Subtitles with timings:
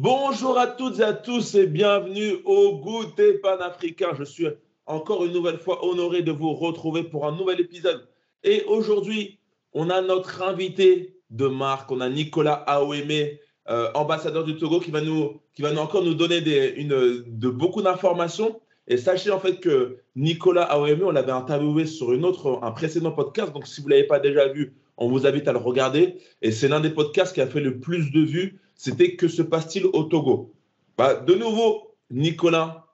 [0.00, 4.10] Bonjour à toutes et à tous et bienvenue au goûter panafricain.
[4.16, 4.46] Je suis
[4.86, 8.06] encore une nouvelle fois honoré de vous retrouver pour un nouvel épisode.
[8.44, 9.40] Et aujourd'hui,
[9.72, 14.92] on a notre invité de marque, on a Nicolas Aouemé, euh, ambassadeur du Togo, qui
[14.92, 16.38] va nous, qui va encore nous donner
[16.76, 18.60] une, de beaucoup d'informations.
[18.86, 23.10] Et sachez en fait que Nicolas Aouemé, on l'avait interviewé sur une autre, un précédent
[23.10, 23.52] podcast.
[23.52, 26.18] Donc si vous ne l'avez pas déjà vu, on vous invite à le regarder.
[26.40, 29.42] Et c'est l'un des podcasts qui a fait le plus de vues c'était que se
[29.42, 30.54] passe-t-il au Togo?
[30.96, 32.86] Bah, De nouveau, Nicolas,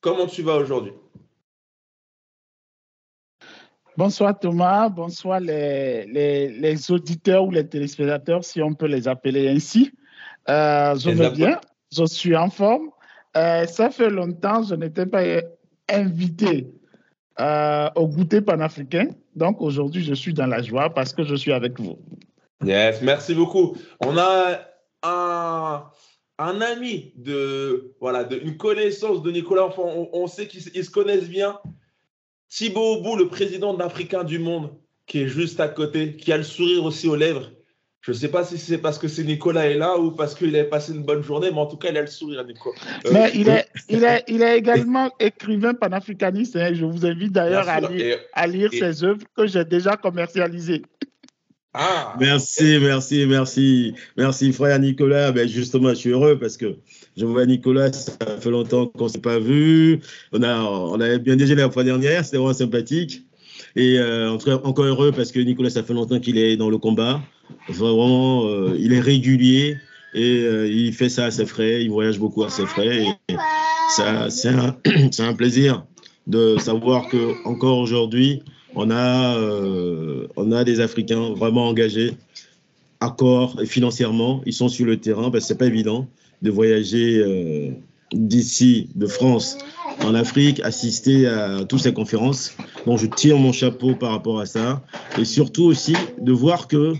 [0.00, 0.92] comment tu vas aujourd'hui?
[3.96, 9.90] Bonsoir Thomas, bonsoir les, les, auditeurs ou les téléspectateurs, si on peut les appeler ainsi.
[10.48, 11.60] Euh, je vais bien,
[11.92, 12.90] je suis en forme.
[13.36, 15.22] Euh, ça fait longtemps, je n'étais pas
[15.88, 16.72] invité
[17.40, 19.08] euh, au goûter panafricain.
[19.34, 21.98] Donc aujourd'hui, je suis dans la joie parce que je suis avec vous.
[22.64, 23.76] Yes, merci beaucoup.
[24.00, 24.69] On a
[25.02, 25.84] un,
[26.38, 30.08] un ami, de, voilà, de, une connaissance de Nicolas Enfant.
[30.12, 31.58] On, sait qu'ils se connaissent bien.
[32.48, 34.70] Thibaut Obou, le président d'Africain du Monde,
[35.06, 37.50] qui est juste à côté, qui a le sourire aussi aux lèvres.
[38.00, 40.56] Je ne sais pas si c'est parce que c'est Nicolas est là ou parce qu'il
[40.56, 42.76] a passé une bonne journée, mais en tout cas, il a le sourire, Nicolas.
[43.04, 46.56] Euh, mais il est, il, est, il est également écrivain panafricaniste.
[46.56, 46.72] Hein.
[46.72, 47.80] Je vous invite d'ailleurs à
[48.32, 50.82] à lire ses œuvres que j'ai déjà commercialisées.
[51.72, 52.16] Ah.
[52.18, 53.94] Merci, merci, merci.
[54.16, 55.30] Merci, frère Nicolas.
[55.30, 56.76] Ben justement, je suis heureux parce que
[57.16, 60.00] je vois Nicolas, ça fait longtemps qu'on ne s'est pas vu.
[60.32, 63.22] On, a, on avait bien déjeuné la fois dernière, c'était vraiment sympathique.
[63.76, 67.20] Et euh, encore heureux parce que Nicolas, ça fait longtemps qu'il est dans le combat.
[67.68, 69.76] Vraiment, euh, il est régulier
[70.12, 71.84] et euh, il fait ça à ses frais.
[71.84, 73.04] Il voyage beaucoup à ses frais.
[73.90, 74.76] Ça, c'est un,
[75.20, 75.84] un plaisir
[76.26, 78.42] de savoir que encore aujourd'hui,
[78.74, 82.12] on a, euh, on a des Africains vraiment engagés
[83.00, 84.42] à corps et financièrement.
[84.46, 86.06] Ils sont sur le terrain que ce n'est pas évident
[86.42, 87.70] de voyager euh,
[88.12, 89.58] d'ici, de France,
[90.04, 92.56] en Afrique, assister à toutes ces conférences.
[92.86, 94.82] Donc je tire mon chapeau par rapport à ça.
[95.18, 96.94] Et surtout aussi de voir que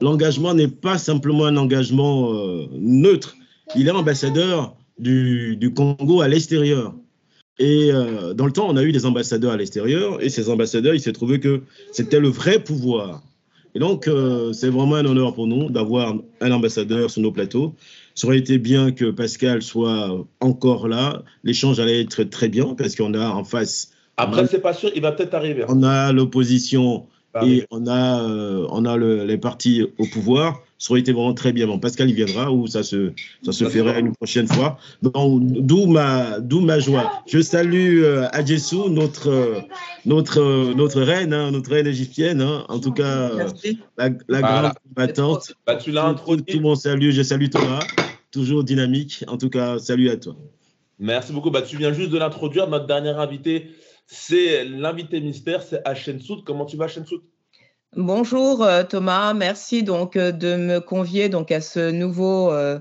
[0.00, 3.36] l'engagement n'est pas simplement un engagement euh, neutre.
[3.76, 6.94] Il est ambassadeur du Congo à l'extérieur.
[7.58, 10.94] Et euh, dans le temps, on a eu des ambassadeurs à l'extérieur, et ces ambassadeurs,
[10.94, 13.22] il s'est trouvé que c'était le vrai pouvoir.
[13.76, 17.74] Et donc, euh, c'est vraiment un honneur pour nous d'avoir un ambassadeur sur nos plateaux.
[18.14, 21.22] Ça aurait été bien que Pascal soit encore là.
[21.42, 23.90] L'échange allait être très bien parce qu'on a en face.
[24.16, 25.64] Après, c'est pas sûr, il va peut-être arriver.
[25.68, 27.06] On a l'opposition
[27.42, 31.34] et on a, euh, on a le, les partis au pouvoir ça aurait été vraiment
[31.34, 31.66] très bien.
[31.66, 33.12] Bon, Pascal, il viendra ou ça se,
[33.42, 34.78] ça se ferait une prochaine fois.
[35.02, 37.22] D'où ma, ma joie.
[37.26, 39.60] Je salue euh, Adjessou, notre, euh,
[40.04, 42.64] notre, euh, notre reine, hein, notre reine égyptienne, hein.
[42.68, 43.30] en tout cas,
[43.96, 45.54] la, la grande combattante.
[45.66, 46.44] Bah, tu l'as introduit.
[46.44, 47.84] Tout, mon salut, je salue Thomas,
[48.30, 49.24] toujours dynamique.
[49.28, 50.36] En tout cas, salut à toi.
[50.98, 51.50] Merci beaucoup.
[51.50, 52.68] Bah, tu viens juste de l'introduire.
[52.68, 53.70] Notre dernier invité,
[54.06, 56.44] c'est l'invité mystère, c'est Hachem Soud.
[56.44, 57.22] Comment tu vas, Hachem Soud?
[57.96, 62.80] Bonjour euh, Thomas, merci donc euh, de me convier à ce nouveau euh,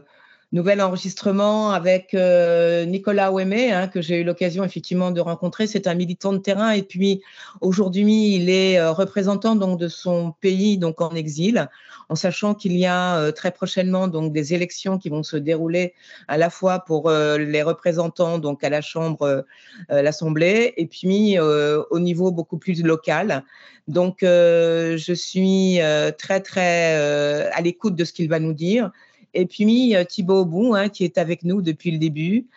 [0.51, 5.67] nouvel enregistrement avec Nicolas Ouémé hein, que j'ai eu l'occasion effectivement de rencontrer.
[5.67, 7.21] C'est un militant de terrain et puis
[7.61, 11.69] aujourd'hui il est représentant de son pays donc en exil,
[12.09, 15.93] en sachant qu'il y a très prochainement donc des élections qui vont se dérouler
[16.27, 19.45] à la fois pour les représentants donc à la Chambre,
[19.89, 23.43] l'Assemblée et puis au niveau beaucoup plus local.
[23.87, 28.53] Donc, euh, je suis euh, très, très euh, à l'écoute de ce qu'il va nous
[28.53, 28.91] dire.
[29.33, 32.47] Et puis, Thibaut Aubon, hein, qui est avec nous depuis le début,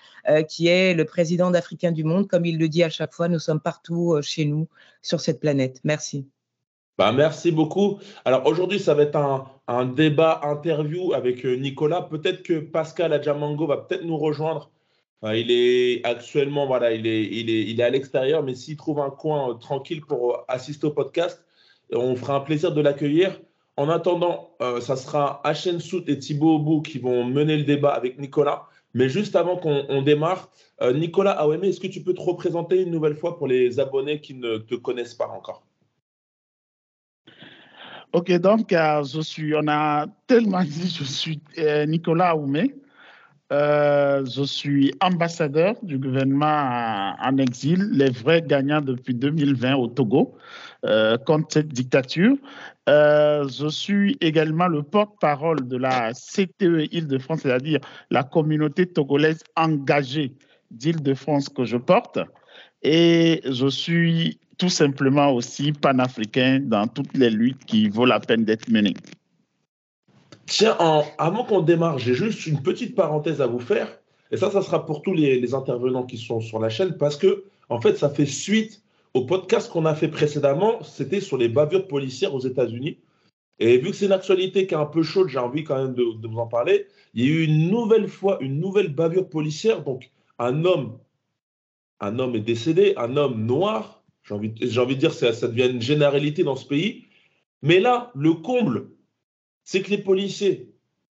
[0.47, 2.29] qui est le président d'Africain du Monde.
[2.29, 4.69] Comme il le dit à chaque fois, nous sommes partout chez nous,
[5.01, 5.81] sur cette planète.
[5.85, 6.27] Merci.
[6.99, 7.99] Bah, merci beaucoup.
[8.25, 12.03] Alors aujourd'hui, ça va être un, débat interview avec Nicolas.
[12.03, 14.71] Peut-être que Pascal Adjamango va peut-être nous rejoindre
[15.35, 19.01] il est actuellement, voilà, il est, il est, il est à l'extérieur, mais s'il trouve
[19.01, 21.45] un coin euh, tranquille pour euh, assister au podcast,
[21.93, 23.41] on fera un plaisir de l'accueillir.
[23.77, 27.91] En attendant, euh, ça sera Hachem Sout et Thibaut Obou qui vont mener le débat
[27.91, 28.67] avec Nicolas.
[28.95, 30.51] Mais juste avant qu'on démarre,
[30.95, 34.33] Nicolas Aweme, est-ce que tu peux te représenter une nouvelle fois pour les abonnés qui
[34.33, 35.67] ne te connaissent pas encore?
[38.17, 41.39] Ok, donc je suis, on a tellement dit, je suis
[41.87, 42.75] Nicolas Aoumé.
[43.53, 50.35] Euh, je suis ambassadeur du gouvernement en exil, les vrais gagnants depuis 2020 au Togo
[50.87, 52.39] euh, contre cette dictature.
[52.89, 57.81] Euh, je suis également le porte-parole de la CTE Île-de-France, c'est-à-dire
[58.11, 60.33] la communauté togolaise engagée
[60.71, 62.19] d'Île-de-France que je porte.
[62.83, 68.45] Et je suis tout simplement aussi panafricain dans toutes les luttes qui vaut la peine
[68.45, 68.95] d'être menées.
[70.47, 70.77] Tiens,
[71.19, 73.99] avant qu'on démarre, j'ai juste une petite parenthèse à vous faire.
[74.31, 77.45] Et ça, ça sera pour tous les, intervenants qui sont sur la chaîne parce que,
[77.69, 78.83] en fait, ça fait suite
[79.15, 80.83] au podcast qu'on a fait précédemment.
[80.83, 82.99] C'était sur les bavures policières aux États-Unis.
[83.59, 85.95] Et vu que c'est une actualité qui est un peu chaude, j'ai envie quand même
[85.95, 86.87] de, vous en parler.
[87.15, 89.83] Il y a eu une nouvelle fois une nouvelle bavure policière.
[89.83, 90.99] Donc, un homme,
[92.01, 93.96] un homme est décédé, un homme noir.
[94.27, 97.07] J'ai envie, envie de dire que ça, ça devient une généralité dans ce pays.
[97.63, 98.91] Mais là, le comble,
[99.65, 100.73] c'est que les policiers,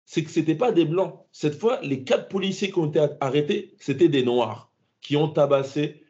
[0.05, 1.19] c'est que ce n'étaient pas des blancs.
[1.31, 4.71] Cette fois, les quatre policiers qui ont été arrêtés, c'était des noirs
[5.01, 6.03] qui ont tabassé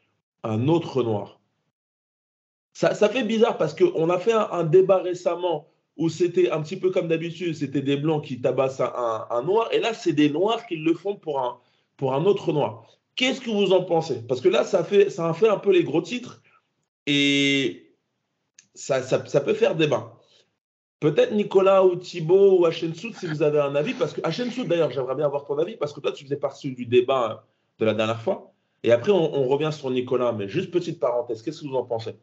[0.44, 1.40] un autre noir.
[2.74, 5.68] Ça, fait bizarre parce qu'on a fait un, débat récemment
[5.98, 9.80] où c'était un petit peu comme d'habitude, c'était des blancs qui tabassent un, noir, et
[9.80, 11.58] là, c'est des noirs qui le font pour un,
[11.98, 12.86] pour un autre noir.
[13.18, 14.26] Qu'est-ce que vous en pensez?
[14.26, 16.42] Parce que là, ça, fait, ça a fait un peu les gros titres,
[17.10, 17.96] et
[18.76, 20.16] ça, ça, ça peut faire débat.
[21.00, 24.92] Peut-être Nicolas ou Thibaut ou Hachensoud, si vous avez un avis, parce que Hachensoud, d'ailleurs,
[24.92, 27.46] j'aimerais bien avoir ton avis, parce que toi, tu faisais partie du débat
[27.80, 28.54] de la dernière fois.
[28.84, 32.16] Et après, on, revient sur Nicolas, mais juste petite parenthèse, qu'est-ce que vous en pensez?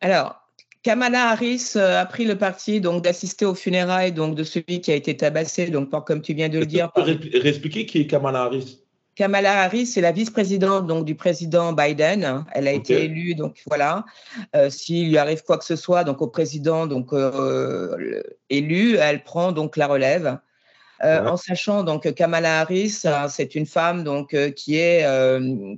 [0.00, 0.36] Alors,
[0.82, 4.92] Kamala Harris euh, a pris le parti donc d'assister aux funérailles donc de celui qui
[4.92, 6.92] a été tabassé, donc comme tu viens de le dire.
[6.92, 8.83] Peux réexpliquer qui est Kamala Harris?
[9.14, 12.44] Kamala Harris, c'est la vice-présidente donc du président Biden.
[12.52, 14.04] Elle a été élue, donc voilà.
[14.56, 19.22] Euh, s'il lui arrive quoi que ce soit, donc au président donc euh, élu, elle
[19.22, 20.38] prend donc la relève.
[21.02, 25.06] Euh, en sachant donc que Kamala Harris, c'est une femme donc qui est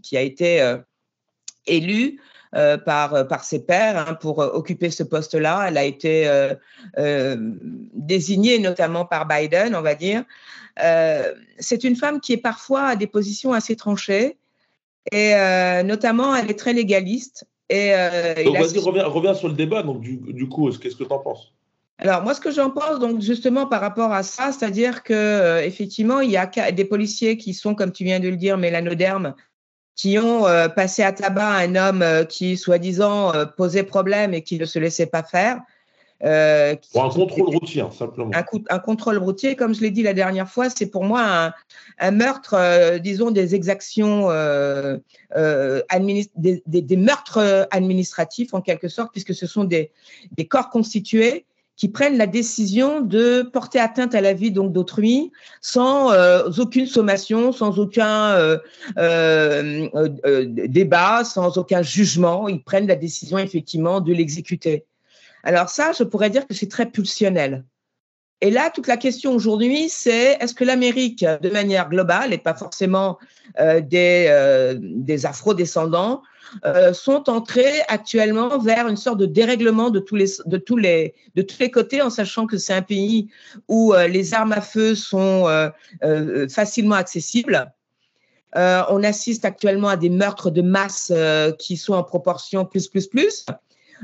[0.03, 0.77] qui a été
[1.67, 2.21] élue
[2.53, 5.67] par, par ses pairs hein, pour occuper ce poste-là.
[5.69, 6.29] Elle a été
[7.95, 10.25] désignée notamment par Biden, on va dire.
[10.83, 14.37] Euh, c'est une femme qui est parfois à des positions assez tranchées
[15.13, 17.47] et euh, notamment elle est très légaliste.
[17.69, 19.83] Et, euh, donc vas-y, reviens, sur le débat.
[19.83, 21.53] Donc du, coup, qu'est-ce que tu en penses?
[21.99, 26.21] Alors moi, ce que j'en pense, donc justement par rapport à ça, c'est-à-dire que effectivement,
[26.21, 29.35] il y a des policiers qui sont, comme tu viens de le dire, mélanodermes,
[29.97, 30.45] qui ont
[30.77, 35.23] passé à tabac un homme qui, soi-disant, posait problème et qui ne se laissait pas
[35.23, 35.61] faire.
[36.25, 38.31] Euh, un contrôle routier, hein, simplement.
[38.35, 41.53] Un, contrôle routier, comme je l'ai dit la dernière fois, c'est pour moi
[41.99, 44.97] un, meurtre, euh, disons, des exactions, euh,
[45.35, 49.93] des, meurtres administratifs en quelque sorte, puisque ce sont des,
[50.49, 51.45] corps constitués
[51.77, 56.11] qui prennent la décision de porter atteinte à la vie donc d'autrui sans
[56.59, 58.59] aucune sommation, sans aucun
[60.47, 62.49] débat, sans aucun jugement.
[62.49, 64.87] Ils prennent la décision effectivement de l'exécuter.
[65.43, 67.65] Alors ça, je pourrais dire que c'est très pulsionnel.
[68.43, 72.55] Et là, toute la question aujourd'hui, c'est est-ce que l'Amérique, de manière globale, et pas
[72.55, 73.19] forcément
[73.59, 76.23] euh, des, euh, des afro-descendants,
[76.65, 81.15] euh, sont entrés actuellement vers une sorte de dérèglement de tous les, de tous les,
[81.35, 83.29] de tous les côtés, en sachant que c'est un pays
[83.69, 85.47] où les armes à feu sont
[86.49, 87.73] facilement accessibles.
[88.55, 91.13] on assiste actuellement à des meurtres de masse
[91.59, 93.47] qui sont en proportion plus, plus, plus.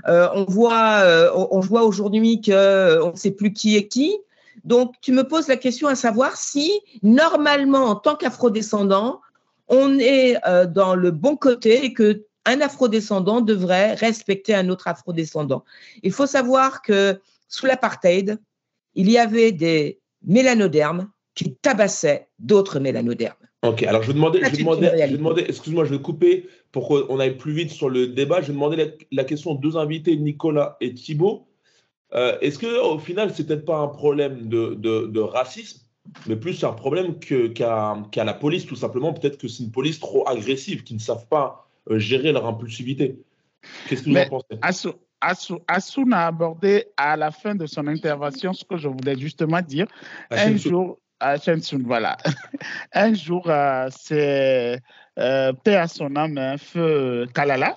[0.08, 4.16] Euh, on voit, euh, on, voit aujourd'hui qu'on euh, ne sait plus qui est qui.
[4.64, 9.20] Donc, tu me poses la question à savoir si, normalement, en tant qu'afrodescendant,
[9.68, 10.36] on est
[10.68, 15.64] dans le bon côté et que un afrodescendant devrait respecter un autre afrodescendant.
[16.02, 18.38] Il faut savoir que sous l'apartheid,
[18.94, 23.41] il y avait des mélanodermes qui tabassaient d'autres mélanodermes.
[23.62, 27.52] Ok, alors je vais demander, je demander, excuse-moi, je vais couper pour qu'on aille plus
[27.52, 28.40] vite sur le débat.
[28.40, 31.46] Je vais demander la, question aux deux invités, Nicolas et Thibault.
[32.12, 35.80] Euh, est-ce qu'au final, c'est peut-être pas un problème de, racisme,
[36.26, 40.28] mais plus un problème qu'a la police, tout simplement Peut-être que c'est une police trop
[40.28, 43.22] agressive, qui ne savent pas euh, gérer leur impulsivité.
[43.88, 44.98] Qu'est-ce que vous en pensez?
[45.68, 49.86] Assoun a abordé à la fin de son intervention ce que je voulais justement dire.
[50.30, 50.98] un jour,
[51.84, 52.16] voilà.
[52.92, 54.80] Un jour, euh, c'est
[55.18, 57.74] euh, à son âme, un feu Kalala,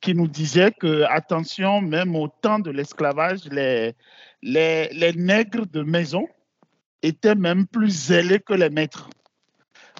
[0.00, 3.94] qui nous disait que, attention, même au temps de l'esclavage, les,
[4.42, 6.26] les, les nègres de maison
[7.02, 9.08] étaient même plus zélés que les maîtres.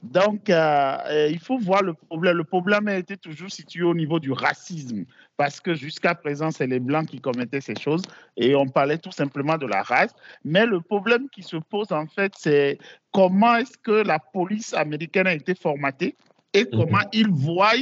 [0.02, 2.36] Donc, euh, euh, il faut voir le problème.
[2.36, 5.04] Le problème a été toujours situé au niveau du racisme,
[5.36, 8.02] parce que jusqu'à présent, c'est les Blancs qui commettaient ces choses,
[8.36, 10.12] et on parlait tout simplement de la race.
[10.44, 12.78] Mais le problème qui se pose, en fait, c'est
[13.12, 16.16] comment est-ce que la police américaine a été formatée
[16.52, 16.70] et mhm.
[16.70, 17.72] comment ils voient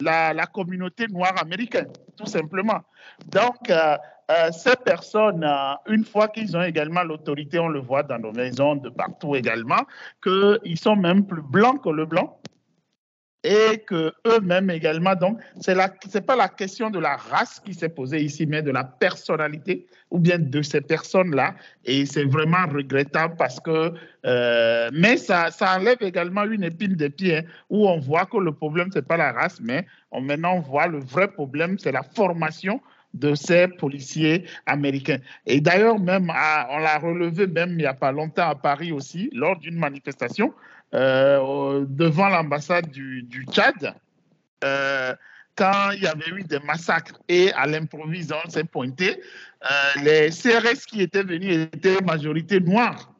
[0.00, 2.80] la, la, communauté noire américaine, tout simplement.
[3.26, 3.96] Donc, euh,
[4.30, 8.32] euh, ces personnes, euh, une fois qu'ils ont également l'autorité, on le voit dans nos
[8.32, 9.82] maisons de partout également,
[10.22, 12.38] qu'ils sont même plus blancs que le blanc.
[13.44, 15.14] Et que eux-mêmes également.
[15.14, 18.62] Donc, c'est la, c'est pas la question de la race qui s'est posée ici, mais
[18.62, 21.54] de la personnalité ou bien de ces personnes-là.
[21.84, 23.92] Et c'est vraiment regrettable parce que,
[24.24, 28.38] euh, mais ça, ça enlève également une épine de pied hein, où on voit que
[28.38, 31.92] le problème c'est pas la race, mais on, maintenant on voit le vrai problème, c'est
[31.92, 32.80] la formation
[33.14, 35.18] de ces policiers américains.
[35.46, 39.30] Et d'ailleurs, même, on l'a relevé même il n'y a pas longtemps à Paris aussi,
[39.32, 40.52] lors d'une manifestation
[40.94, 43.94] euh, devant l'ambassade du, Tchad.
[44.64, 45.14] Euh,
[45.56, 49.20] quand il y avait eu des massacres et à l'improviste, on s'est pointé,
[49.64, 53.12] euh, les CRS qui étaient venus étaient majorité noire,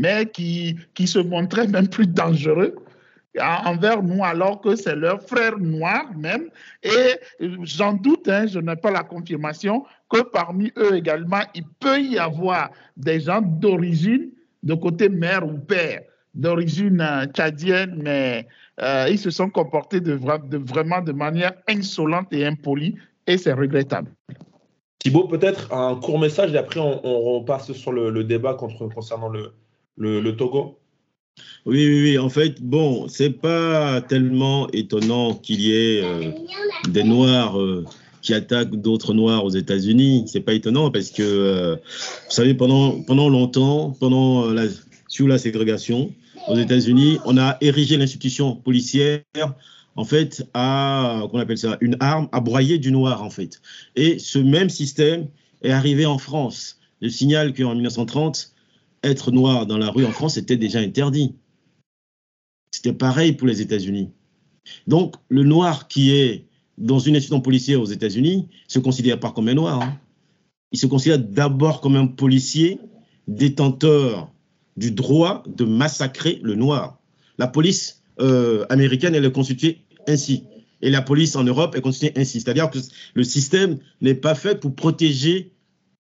[0.00, 2.74] mais qui, qui se montraient même plus dangereux
[3.40, 6.48] envers nous alors que c'est leurs frères noirs même.
[6.82, 7.14] Et
[7.62, 12.18] j'en doute, hein, je n'ai pas la confirmation, que parmi eux également, il peut y
[12.18, 14.30] avoir des gens d'origine,
[14.62, 16.02] de côté mère ou père,
[16.34, 18.46] d'origine euh, tchadienne, mais
[18.82, 24.10] euh, ils se sont comportés de, vraiment de manière insolente et impolie, et c'est regrettable.
[24.98, 29.52] Thibault, peut-être un court message et après on, repasse sur le, débat concernant le,
[29.96, 30.78] le Togo.
[31.66, 32.18] Oui, oui, oui.
[32.18, 36.30] En fait, bon, c'est pas tellement étonnant qu'il y ait euh,
[36.88, 37.84] des Noirs euh,
[38.22, 40.26] qui attaquent d'autres Noirs aux États-Unis.
[40.28, 44.44] C'est pas étonnant parce que, euh, vous savez, pendant, pendant longtemps, pendant
[45.08, 46.12] sous la ségrégation
[46.46, 49.22] aux États-Unis, on a érigé l'institution policière
[49.96, 53.60] en fait, à, qu'on appelle ça, une arme à broyer du noir, en fait.
[53.96, 55.26] Et ce même système
[55.62, 56.78] est arrivé en France.
[57.02, 58.52] Je signale qu'en 1930,
[59.06, 61.34] être noir dans la rue en France était déjà interdit.
[62.70, 64.10] C'était pareil pour les États-Unis.
[64.86, 66.46] Donc, le noir qui est
[66.78, 69.80] dans une institution policière aux États-Unis se considère pas comme un noir.
[69.80, 69.98] Hein.
[70.72, 72.78] Il se considère d'abord comme un policier
[73.28, 74.30] détenteur
[74.76, 76.98] du droit de massacrer le noir.
[77.38, 80.44] La police euh, américaine, elle est constituée ainsi.
[80.82, 82.40] Et la police en Europe est constituée ainsi.
[82.40, 82.78] C'est-à-dire que
[83.14, 85.52] le système n'est pas fait pour protéger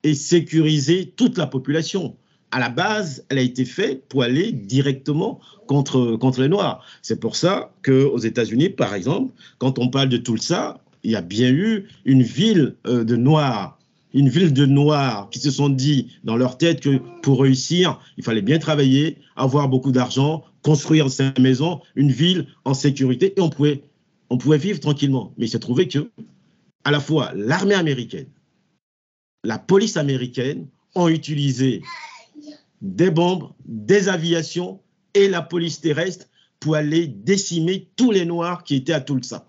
[0.03, 2.17] et sécuriser toute la population
[2.55, 6.85] à la base, elle a été faite pour aller directement contre, les Noirs.
[7.01, 11.17] C'est pour ça qu'aux États-Unis, par exemple, quand on parle de tout ça, il y
[11.17, 13.77] a bien eu une ville euh, de Noirs,
[14.13, 18.23] une ville de Noirs qui se sont dit dans leur tête que pour réussir, il
[18.23, 23.49] fallait bien travailler, avoir beaucoup d'argent, construire sa maison, une ville en sécurité, et on
[23.49, 23.83] pouvait,
[24.29, 25.33] on pouvait vivre tranquillement.
[25.37, 26.09] Mais il s'est trouvé que,
[26.85, 28.27] à la fois, l'armée américaine,
[29.43, 31.81] la police américaine ont utilisé
[32.81, 34.79] des bombes, des aviations
[35.13, 36.27] et la police terrestre
[36.59, 39.47] pour aller décimer tous les Noirs qui étaient à Tulsa.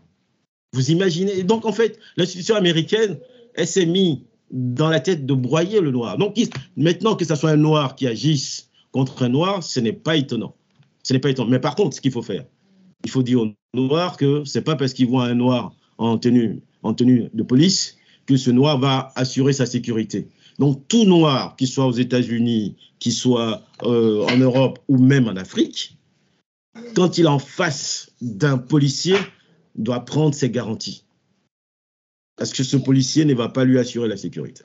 [0.73, 1.43] Vous imaginez?
[1.43, 3.19] Donc, en fait, l'institution américaine,
[3.55, 4.19] elle s'est mise
[4.51, 6.19] dans la tête de broyer le noir.
[6.19, 6.37] Donc,
[6.77, 10.55] maintenant que ce soit un noir qui agisse contre un noir, ce n'est pas étonnant.
[11.03, 11.51] Ce n'est pas étonnant.
[11.51, 12.45] Mais par contre, ce qu'il faut faire,
[13.05, 16.19] il faut dire aux noirs que ce n'est pas parce qu'ils voient un noir en
[16.19, 20.29] tenue, en tenue de police que ce noir va assurer sa sécurité.
[20.59, 25.37] Donc tout noir, qu'il soit aux États-Unis, qu'il soit euh, en Europe ou même en
[25.37, 25.97] Afrique,
[26.95, 29.17] quand il est en face d'un policier,
[29.75, 31.05] doit prendre ses garanties.
[32.37, 34.63] Parce que ce policier ne va pas lui assurer la sécurité.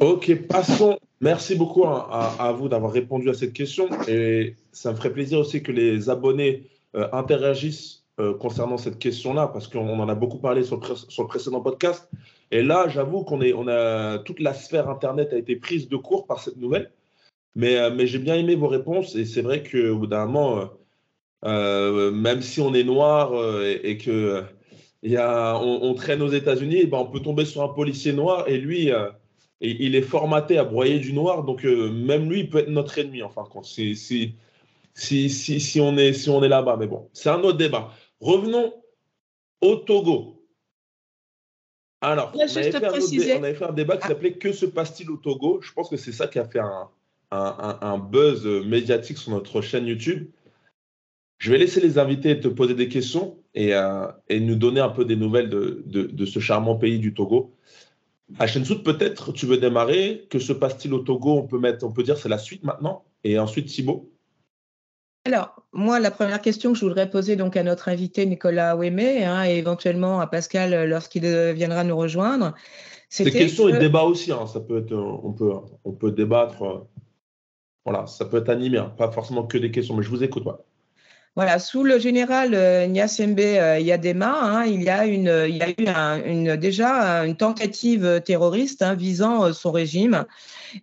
[0.00, 0.98] Ok, passons.
[1.20, 3.88] Merci beaucoup à, vous d'avoir répondu à cette question.
[4.08, 9.48] Et ça me ferait plaisir aussi que les abonnés euh, interagissent euh, concernant cette question-là,
[9.48, 12.08] parce qu'on en a beaucoup parlé sur sur le précédent podcast.
[12.50, 16.40] Et là, j'avoue qu'on a toute la sphère Internet a été prise de court par
[16.40, 16.90] cette nouvelle.
[17.54, 20.66] Mais, euh, j'ai bien aimé vos réponses et c'est vrai qu'au bout d'un moment, euh,
[21.44, 23.32] euh, même si on est noir
[23.62, 23.98] et,
[25.04, 28.90] on, traîne aux États-Unis, eh ben on peut tomber sur un policier noir et lui,
[29.60, 33.22] il est formaté à broyer du noir, donc même lui, il peut être notre ennemi.
[33.22, 33.44] Enfin,
[34.94, 36.76] si on est là-bas.
[36.78, 37.92] Mais bon, c'est un autre débat.
[38.20, 38.72] Revenons
[39.60, 40.33] au Togo.
[42.04, 45.60] Alors, on avait, fait un débat qui s'appelait Que se passe-t-il au Togo?
[45.62, 46.60] Je pense que c'est ça qui a fait
[47.30, 50.28] un, buzz médiatique sur notre chaîne YouTube.
[51.38, 55.04] Je vais laisser les invités te poser des questions et, euh, nous donner un peu
[55.04, 57.54] des nouvelles de, ce charmant pays du Togo.
[58.38, 60.26] Hachensout, peut-être tu veux démarrer.
[60.30, 61.38] Que se passe-t-il au Togo?
[61.38, 63.04] On peut mettre, on peut dire c'est la suite maintenant.
[63.24, 64.10] Et ensuite Thibaut.
[65.24, 69.24] Alors, moi, la première question que je voudrais poser donc à notre invité Nicolas Ouémé
[69.24, 72.54] hein, et éventuellement à Pascal euh, lorsqu'il euh, viendra nous rejoindre.
[73.08, 75.52] Ces questions et débat aussi, hein, ça peut être, euh, on peut,
[75.84, 76.86] on peut débattre.
[77.84, 80.44] Voilà, ça peut être animé, hein, pas forcément que des questions, mais je vous écoute.
[81.36, 85.62] Voilà, sous le général euh, Nyasembe euh, Yadema, hein, il, y a une, il y
[85.62, 90.26] a eu déjà une tentative terroriste hein, visant euh, son régime.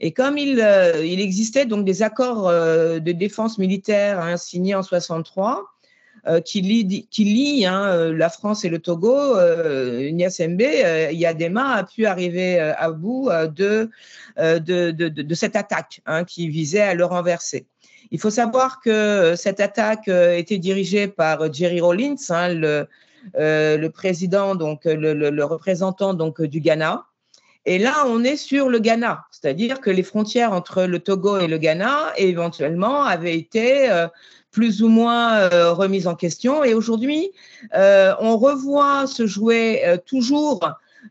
[0.01, 0.59] Et comme il,
[1.05, 5.63] il existait donc des accords de défense militaire hein, signés en 63,
[6.45, 10.61] qui lie, qui lie hein, la France et le Togo, euh, Niasembe,
[11.11, 13.89] Yadema a pu arriver à bout de,
[15.33, 17.65] cette attaque qui visait à le renverser.
[18.11, 24.81] Il faut savoir que cette attaque était dirigée par Jerry Rollins, hein, le, président, donc
[24.85, 27.05] le, représentant donc du Ghana,
[27.65, 31.47] et là, on est sur le Ghana, c'est-à-dire que les frontières entre le Togo et
[31.47, 34.07] le Ghana, éventuellement, avaient été euh,
[34.49, 36.63] plus ou moins euh, remises en question.
[36.63, 37.31] Et aujourd'hui,
[37.75, 40.61] euh, on revoit se jouer toujours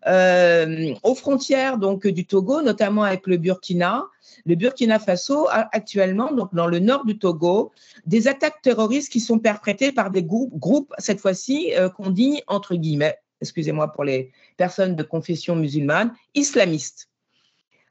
[0.07, 4.07] aux frontières donc du Togo, notamment avec le Burkina.
[4.47, 7.73] Le Burkina Faso a actuellement, donc dans le nord du Togo,
[8.07, 13.19] des attaques terroristes qui sont perpétrées par des groupes, cette fois-ci qu'on dit entre guillemets
[13.41, 17.09] excusez-moi pour les personnes de confession musulmane, islamistes.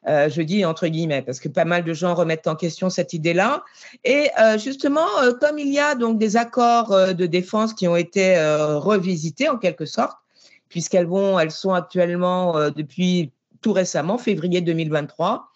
[0.08, 3.12] Euh, je dis entre guillemets parce que pas mal de gens remettent en question cette
[3.12, 3.64] idée-là.
[4.06, 7.98] Et euh, justement, euh, comme il y a donc des accords de défense qui ont
[7.98, 8.38] été
[8.78, 10.18] revisités en quelque sorte,
[10.70, 15.49] puisqu'elles vont, elles sont actuellement depuis tout récemment, février 2023,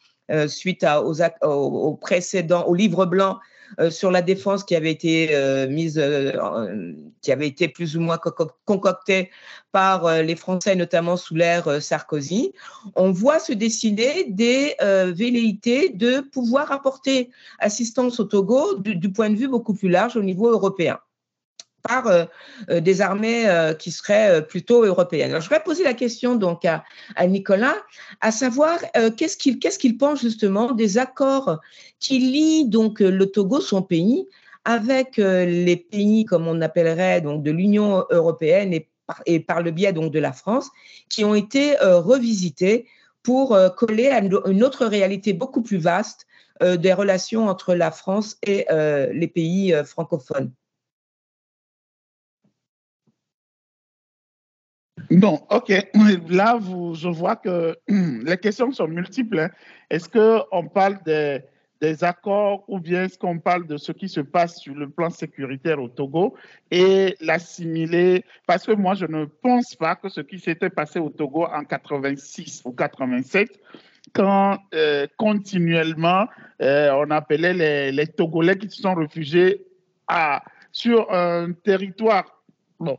[0.48, 3.39] suite à, aux, précédents, au livre blanc
[3.80, 8.01] euh, sur la défense qui avait été euh, mise, euh, qui avait été plus ou
[8.01, 8.20] moins
[8.65, 9.32] concoctée
[9.72, 12.53] par les Français, notamment sous l'ère Sarkozy,
[12.96, 19.36] on voit se dessiner des velléités de pouvoir apporter assistance au Togo du point de
[19.36, 21.00] vue beaucoup plus large au niveau européen
[21.84, 22.25] par euh,
[22.70, 25.40] euh, des armées euh, qui seraient plutôt européennes.
[25.40, 26.84] Je vais poser la question donc à,
[27.28, 27.75] Nicolas,
[28.22, 28.80] à savoir
[29.18, 31.60] qu'est-ce qu'il pense justement des accords
[32.00, 34.28] qui lient donc le Togo, son pays,
[34.66, 39.72] avec les pays comme on appellerait donc de l'Union européenne et par, et par, le
[39.72, 40.70] biais donc de la France,
[41.10, 42.88] qui ont été revisités
[43.22, 46.25] pour coller à une autre réalité beaucoup plus vaste
[46.62, 50.52] des relations entre la France et les pays francophones.
[55.12, 55.72] Bon, ok.
[56.29, 59.39] Là, vous, je vois que les questions sont multiples.
[59.39, 59.50] Hein.
[59.89, 61.41] Est-ce qu'on parle des,
[62.01, 65.82] accords ou bien est-ce qu'on parle de ce qui se passe sur le plan sécuritaire
[65.82, 66.34] au Togo
[66.71, 71.10] et l'assimiler Parce que moi, je ne pense pas que ce qui s'était passé au
[71.10, 73.49] Togo en 86 ou 87,
[74.13, 76.28] quand euh, continuellement
[76.62, 79.65] euh, on appelait les, Togolais qui se sont réfugiés
[80.71, 82.23] sur un territoire.
[82.80, 82.97] Bon,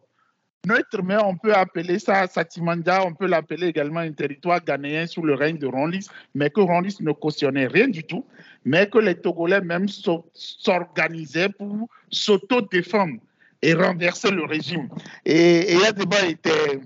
[0.66, 5.22] Neutre, mais on peut appeler ça Satimanda, on peut l'appeler également un territoire ghanéen sous
[5.22, 8.24] le règne de Ronlis, mais que Ronlis ne cautionnait rien du tout,
[8.64, 13.18] mais que les Togolais même s'organisaient pour s'auto-défendre
[13.62, 14.88] et renverser le régime.
[15.24, 16.81] Et, et débat était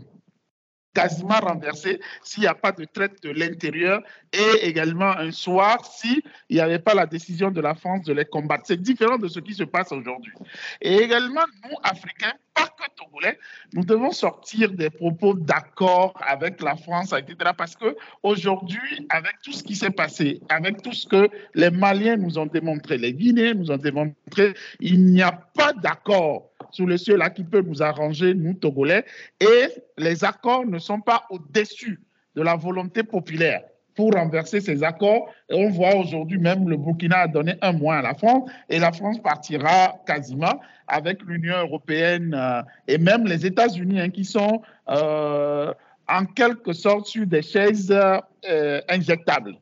[0.95, 6.23] quasiment renversé s'il n'y a pas de traite de l'intérieur et également un soir s'il
[6.51, 8.65] n'y avait pas la décision de la France de les combattre.
[8.67, 10.33] C'est différent de ce qui se passe aujourd'hui.
[10.81, 13.39] Et également, nous, Africains, pas que Togolais,
[13.73, 17.53] nous devons sortir des propos d'accord avec la France, etc.
[17.57, 22.17] Parce que aujourd'hui, avec tout ce qui s'est passé, avec tout ce que les Maliens
[22.17, 26.97] nous ont démontré, les Guinéens nous ont démontré, il n'y a pas d'accord sous le
[26.97, 29.05] ciel là qui peut nous arranger, nous, Togolais,
[29.41, 32.01] et les accords ne sont pas au-dessus
[32.35, 33.63] de la volonté populaire
[33.99, 35.29] pour renverser ces accords.
[35.51, 38.79] Et on voit aujourd'hui même le Burkina a donné un mois à la France et
[38.79, 44.63] la France partira quasiment avec l'Union européenne euh, et même les États-Unis hein, qui sont
[44.89, 45.75] euh,
[46.09, 49.57] en quelque sorte sur des chaises euh, injectables.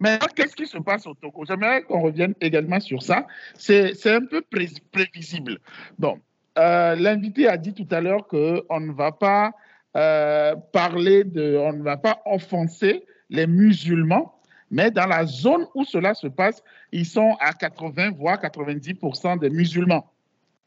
[0.00, 1.44] Mais qu'est-ce qui se passe au Togo?
[1.46, 3.26] J'aimerais qu'on revienne également sur ça.
[3.56, 4.42] C'est un peu
[4.90, 5.58] prévisible.
[5.98, 6.20] Bon,
[6.58, 9.52] euh, l'invité a dit tout à l'heure qu'on ne va pas
[9.96, 15.84] euh, parler de, on ne va pas offenser les musulmans, mais dans la zone où
[15.84, 20.12] cela se passe, ils sont à 80 voire 90% des musulmans.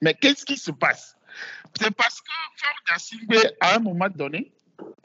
[0.02, 1.16] Mais qu'est-ce qui se passe?
[1.80, 4.52] C'est parce que Fort Nassingbe, à un moment donné,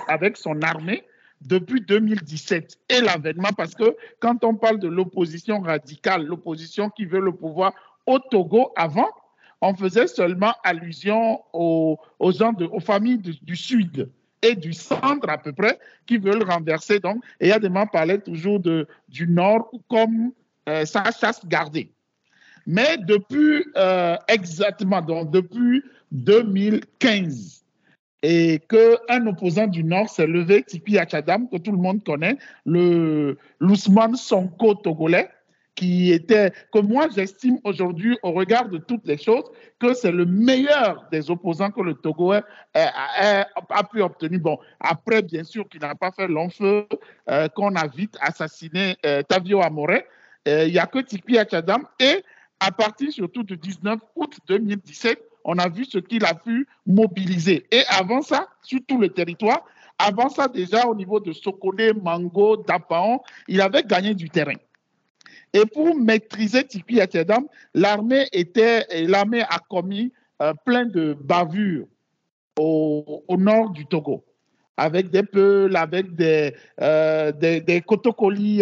[0.08, 1.04] avec son armée,
[1.42, 7.20] depuis 2017 et l'avènement, parce que quand on parle de l'opposition radicale, l'opposition qui veut
[7.20, 7.72] le pouvoir
[8.06, 9.08] au Togo avant,
[9.60, 14.10] on faisait seulement allusion aux, gens aux familles du, Sud
[14.42, 17.00] et du centre à peu près qui veulent renverser.
[17.00, 20.32] Donc, et Adema parlait toujours du Nord comme
[20.68, 21.90] euh, sa chasse gardée.
[22.66, 27.64] Mais depuis euh, exactement, depuis 2015,
[28.28, 33.38] et qu'un opposant du Nord s'est levé, Tipi Achadam, que tout le monde connaît, le
[33.60, 35.28] l'Ousmane Sonko togolais,
[35.76, 39.44] qui était, que moi j'estime aujourd'hui, au regard de toutes les choses,
[39.78, 44.40] que c'est le meilleur des opposants que le Togo a, pu obtenir.
[44.40, 46.84] Bon, après, bien sûr, qu'il n'a pas fait long feu,
[47.30, 50.00] euh, qu'on a vite assassiné euh, Tavio Amore,
[50.48, 51.84] euh, il n'y a que Tipi Achadam.
[52.00, 52.24] Et
[52.58, 57.66] à partir surtout du 19 août 2017, on a vu ce qu'il a pu mobiliser.
[57.70, 59.64] Et avant ça, sur tout le territoire,
[59.96, 64.56] avant ça, déjà au niveau de Sokone, Mango, Dapaon, il avait gagné du terrain.
[65.54, 71.86] Et pour maîtriser Tipi Tchedam, l'armée était, l'armée a commis euh, plein de bavures
[72.58, 74.24] au, nord du Togo,
[74.76, 77.82] avec des peuls, avec des, euh, des, des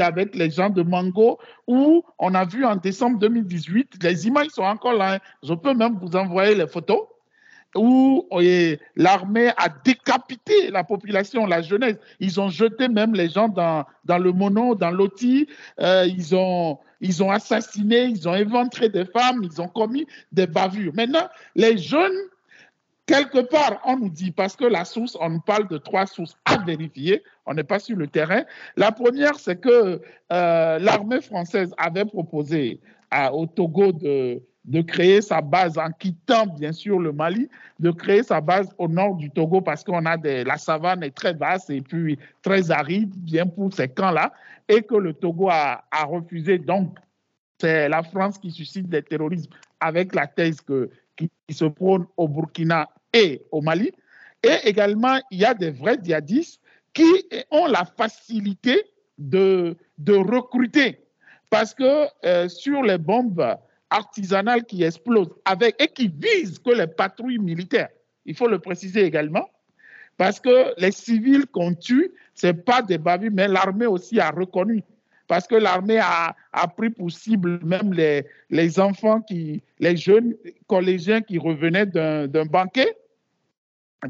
[0.01, 4.63] avec les gens de Mango, où on a vu en décembre 2018, les images sont
[4.63, 5.19] encore là, hein.
[5.43, 7.01] je peux même vous envoyer les photos,
[7.77, 8.29] où
[8.97, 11.97] l'armée a décapité la population, la jeunesse.
[12.21, 15.49] Ils ont jeté même les gens dans, dans le mono, dans l'oti.
[15.81, 20.47] Euh, ils, ont, ils ont assassiné, ils ont éventré des femmes, ils ont commis des
[20.47, 20.93] bavures.
[20.95, 22.17] Maintenant, les jeunes,
[23.07, 26.37] quelque part, on nous dit, parce que la source, on nous parle de trois sources
[26.45, 28.45] à vérifier, on n'est pas sur le terrain.
[28.77, 30.01] La première, c'est que
[30.33, 32.81] euh, l'armée française avait proposé
[33.33, 38.41] au Togo de créer sa base en quittant bien sûr le Mali, de créer sa
[38.41, 42.19] base au nord du Togo parce qu'on a la savane est très vaste et puis
[42.43, 44.33] très aride, bien pour ces camps-là,
[44.69, 46.59] et que le Togo a, refusé.
[46.59, 46.99] Donc,
[47.61, 52.29] c'est la France qui suscite des terrorismes avec la thèse que, qui, se prône au
[52.29, 53.93] Burkina et au Mali.
[54.43, 56.61] Et également, il y a des vrais djihadistes
[56.93, 58.83] qui ont la facilité
[59.19, 61.01] de, de recruter
[61.51, 63.57] parce que euh, sur les bombes,
[63.95, 67.91] artisanale qui explose avec, et qui vise que les patrouilles militaires.
[68.27, 69.49] Il faut le préciser également,
[70.17, 74.31] parce que les civils qu'on tue, ce n'est pas des bavures, mais l'armée aussi a
[74.31, 74.83] reconnu.
[75.35, 76.37] Parce que l'armée a,
[76.77, 80.37] pris pour cible même les, les enfants, qui, les jeunes
[80.69, 82.97] collégiens qui revenaient d'un banquet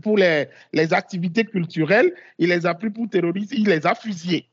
[0.02, 2.12] pour les, les activités culturelles.
[2.38, 4.50] Il les a pris pour terroristes, il les a fusillés.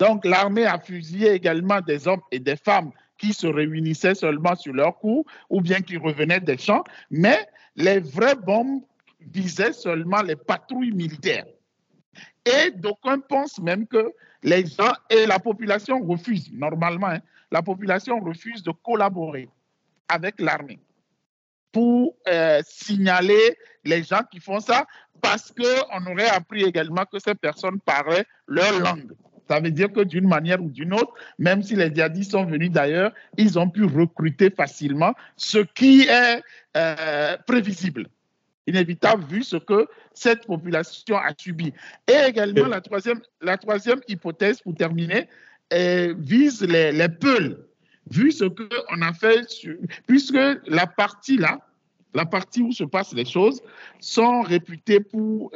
[0.00, 4.72] Donc l'armée a fusillé également des hommes et des femmes qui se réunissaient seulement sur
[4.72, 7.38] leur coup ou bien qui revenaient des champs, mais
[7.76, 8.82] les vraies bombes
[9.20, 11.46] visaient seulement les patrouilles militaires.
[12.44, 18.20] Et d'aucuns pensent même que les gens et la population refusent, normalement, hein, la population
[18.20, 19.48] refuse de collaborer
[20.08, 20.78] avec l'armée
[21.72, 24.86] pour euh, signaler les gens qui font ça
[25.20, 29.12] parce qu'on aurait appris également que ces personnes parlaient leur langue.
[29.48, 32.70] Ça veut dire que d'une manière ou d'une autre, même si les djihadistes sont venus
[32.70, 36.42] d'ailleurs, ils ont pu recruter facilement, ce qui est
[36.76, 38.08] euh, prévisible,
[38.68, 41.72] inévitable vu ce que cette population a subi.
[42.06, 45.28] Et également, la troisième, la troisième hypothèse, pour terminer,
[45.70, 47.58] vise les, Peuls,
[48.10, 49.46] vu ce qu'on a fait,
[50.06, 51.60] puisque la partie là,
[52.14, 53.60] la partie où se passent les choses,
[54.00, 55.50] sont réputées pour...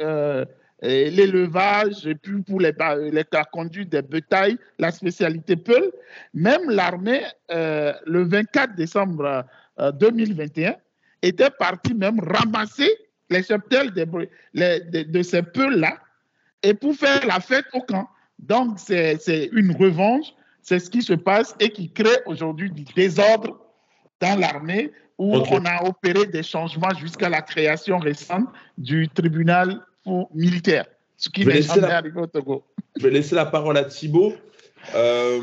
[0.83, 2.73] Euh, l'élevage et puis pour les,
[3.11, 5.91] les, la conduite des bétails, la spécialité Peul.
[6.33, 7.21] Même l'armée,
[7.51, 9.45] euh, le 24 décembre
[9.79, 10.73] 2021, euh,
[11.21, 12.91] était partie même ramasser
[13.33, 15.97] les cheptels de, de, ces Peuls-là
[16.61, 18.07] et pour faire la fête au camp.
[18.39, 20.27] Donc, c'est une revanche,
[20.61, 23.59] c'est ce qui se passe et qui crée aujourd'hui du désordre
[24.21, 29.85] dans l'armée où on a opéré des changements jusqu'à la création récente du tribunal
[30.33, 30.85] militaire,
[31.17, 32.63] ce qui n'est jamais arrivé au Togo.
[32.97, 34.33] Je vais laisser la parole à Thibault.
[34.95, 35.39] Euh,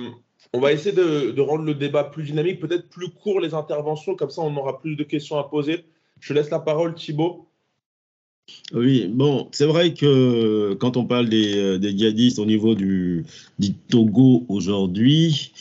[0.53, 4.31] on va essayer de, rendre le débat plus dynamique, peut-être plus court les interventions, comme
[4.31, 5.85] ça on aura plus de questions à poser.
[6.21, 7.47] Je laisse la parole, Thibault.
[8.73, 13.25] Oui, bon, c'est vrai que quand on parle des, euh, djihadistes au niveau du,
[13.89, 15.53] Togo aujourd'hui,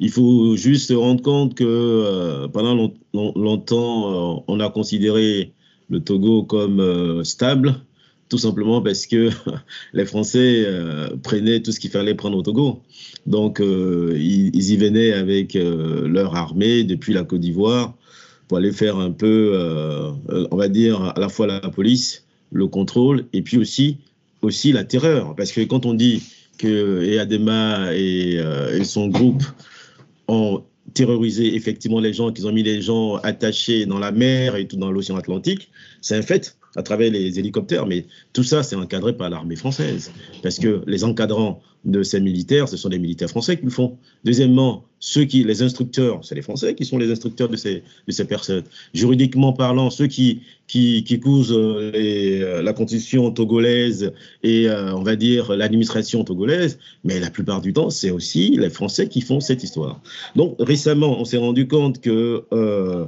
[0.00, 5.52] il faut juste se rendre compte que euh, pendant longtemps, on a considéré
[5.90, 7.82] le Togo comme stable
[8.28, 9.30] tout simplement parce que
[9.92, 12.82] les Français euh, prenaient tout ce qu'il fallait prendre au Togo.
[13.26, 17.94] Donc, euh, ils, y venaient avec euh, leur armée depuis la Côte d'Ivoire
[18.48, 19.56] pour aller faire un peu,
[20.50, 22.23] on va dire, à la fois la police,
[22.54, 23.98] le contrôle, et puis aussi,
[24.72, 25.34] la terreur.
[25.36, 26.22] Parce que quand on dit
[26.56, 29.42] que Eadema et, et son groupe
[30.28, 30.62] ont
[30.94, 34.76] terrorisé effectivement les gens, qu'ils ont mis les gens attachés dans la mer et tout
[34.76, 39.16] dans l'océan Atlantique, c'est un fait à travers les hélicoptères, mais tout ça, c'est encadré
[39.16, 43.58] par l'armée française, parce que les encadrants de ces militaires, ce sont les militaires français
[43.58, 43.98] qui le font.
[44.24, 48.12] Deuxièmement, ceux qui, les instructeurs, c'est les Français qui sont les instructeurs de ces, de
[48.12, 48.64] ces personnes.
[48.94, 55.02] Juridiquement parlant, ceux qui, qui, qui cousent euh, euh, la constitution togolaise et, euh, on
[55.02, 59.40] va dire, l'administration togolaise, mais la plupart du temps, c'est aussi les Français qui font
[59.40, 60.00] cette histoire.
[60.36, 63.04] Donc, récemment, on s'est rendu compte que euh,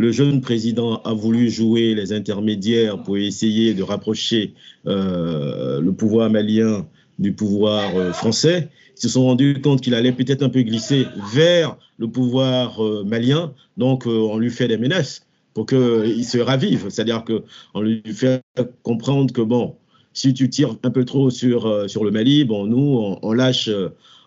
[0.00, 4.54] le jeune président a voulu jouer les intermédiaires pour essayer de rapprocher
[4.86, 6.86] euh, le pouvoir malien
[7.18, 8.70] du pouvoir euh, français.
[8.96, 13.04] Ils se sont rendus compte qu'il allait peut-être un peu glisser vers le pouvoir euh,
[13.04, 15.26] malien, donc on lui fait des menaces.
[15.52, 16.86] pour qu'il se ravive.
[16.88, 18.40] C'est-à-dire qu'on lui fait
[18.82, 19.74] comprendre que, bon,
[20.14, 23.68] si tu tires un peu trop sur, sur le Mali, bon, nous, on, lâche.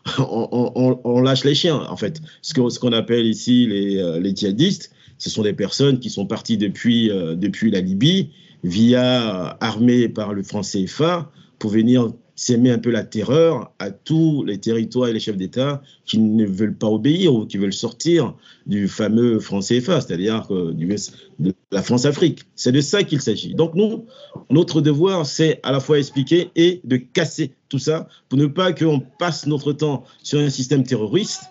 [0.19, 2.21] On, lâche les chiens, en fait.
[2.41, 4.91] Ce qu'on appelle ici les, les, djihadistes,
[5.23, 8.31] ce sont des personnes qui sont parties depuis, depuis la Libye,
[8.65, 14.43] via armées par le franc CFA, pour venir s'aimer un peu la terreur à tous
[14.43, 18.35] les territoires et les chefs d'État qui ne veulent pas obéir ou qui veulent sortir
[18.65, 22.41] du fameux franc CFA, c'est-à-dire de la France-Afrique.
[22.55, 23.53] C'est de ça qu'il s'agit.
[23.55, 24.05] Donc nous,
[24.49, 28.73] notre devoir, c'est à la fois expliquer et de casser tout ça pour ne pas
[28.73, 31.43] qu'on passe notre temps sur un système terroriste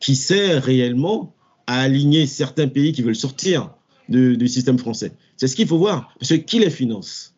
[0.00, 1.35] qui sert réellement
[1.66, 3.70] à aligner certains pays qui veulent sortir
[4.08, 5.12] du système français.
[5.36, 7.34] C'est ce qu'il faut voir, parce que qui les finance,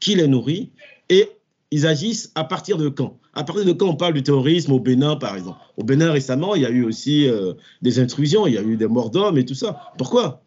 [0.00, 0.70] qui les nourrit
[1.08, 1.28] et
[1.70, 3.18] ils agissent à partir de quand?
[3.34, 5.58] À partir de quand on parle du terrorisme au Bénin, par exemple?
[5.76, 8.76] Au Bénin, récemment, il y a eu aussi euh, des intrusions, il y a eu
[8.76, 9.92] des morts d'hommes et tout ça.
[9.96, 10.42] Pourquoi?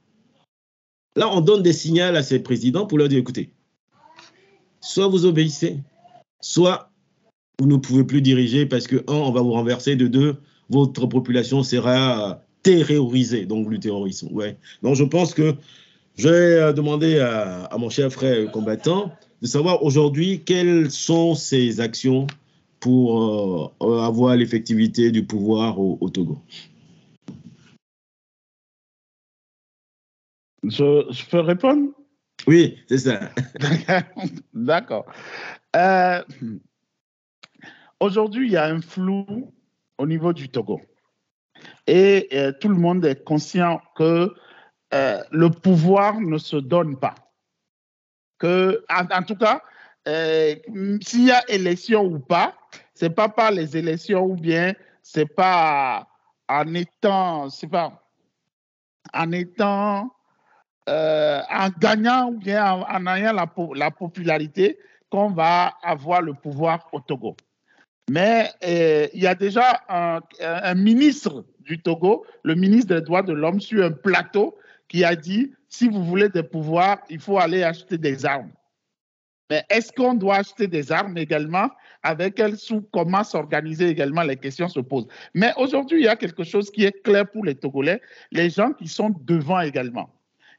[1.15, 3.51] Là, on donne des signaux à ces présidents pour leur dire, écoutez,
[4.81, 5.79] soit vous obéissez,
[6.41, 6.89] soit
[7.59, 10.37] vous ne pouvez plus diriger parce que, un, on va vous renverser, de deux,
[10.69, 14.29] votre population sera terrorisée, donc le terrorisme.
[14.31, 14.57] Ouais.
[14.83, 15.55] Donc je pense que
[16.17, 21.35] je vais euh, demander à, à mon cher frère combattant de savoir aujourd'hui quelles sont
[21.35, 22.27] ces actions
[22.81, 26.39] pour euh, avoir l'effectivité du pouvoir au, Togo.
[30.63, 31.89] Je, peux répondre?
[32.47, 33.29] Oui, c'est ça.
[34.53, 35.05] D'accord.
[35.75, 36.23] Euh,
[37.99, 39.25] aujourd'hui, il y a un flou
[39.97, 40.81] au niveau du Togo.
[41.87, 44.33] Et euh, tout le monde est conscient que
[44.93, 47.15] le pouvoir ne se donne pas
[48.41, 49.61] que, en, tout cas,
[50.07, 50.55] euh,
[51.01, 52.55] s'il y a élection ou pas,
[52.95, 56.07] c'est pas par les élections ou bien c'est pas
[56.49, 58.03] en étant, c'est pas
[59.13, 60.09] en étant
[60.89, 63.33] euh, en gagnant ou bien en, ayant
[63.75, 64.79] la popularité
[65.11, 67.35] qu'on va avoir le pouvoir au Togo.
[68.11, 73.31] Mais euh, il y a déjà un, ministre du Togo, le ministre des droits de
[73.31, 74.57] l'homme, sur un plateau
[74.89, 78.51] qui a dit si vous voulez des pouvoirs, il faut aller acheter des armes.
[79.49, 81.69] Mais est-ce qu'on doit acheter des armes également
[82.03, 85.07] Avec elles, sous comment s'organiser également, les questions se posent.
[85.33, 88.01] Mais aujourd'hui, il y a quelque chose qui est clair pour les Togolais,
[88.33, 90.09] les gens qui sont devant également,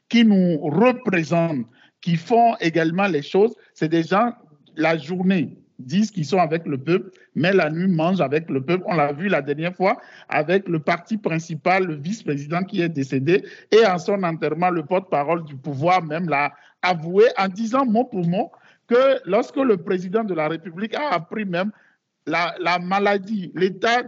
[0.09, 1.67] qui nous représentent,
[2.01, 4.33] qui font également les choses, c'est des gens,
[4.75, 8.83] la journée, disent qu'ils sont avec le peuple, mais la nuit mangent avec le peuple.
[8.87, 9.97] On l'a vu la dernière fois
[10.29, 15.43] avec le parti principal, le vice-président qui est décédé, et en son enterrement, le porte-parole
[15.43, 18.51] du pouvoir même l'a avoué en disant mot pour mot
[18.87, 21.71] que lorsque le président de la République a appris même
[22.25, 24.03] la, la maladie, l'état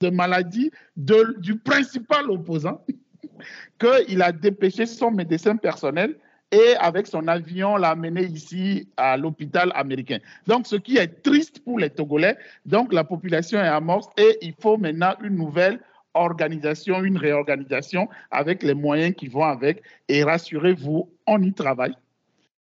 [0.00, 2.84] de maladie du principal opposant,
[3.78, 6.16] qu'il a dépêché son médecin personnel
[6.54, 10.18] et avec son avion l'a amené ici à l'hôpital américain.
[10.46, 14.54] Donc, ce qui est triste pour les Togolais, donc la population est amorce et il
[14.60, 15.80] faut maintenant une nouvelle
[16.14, 19.82] organisation, une réorganisation avec les moyens qui vont avec.
[20.08, 21.94] Et rassurez-vous, on y travaille.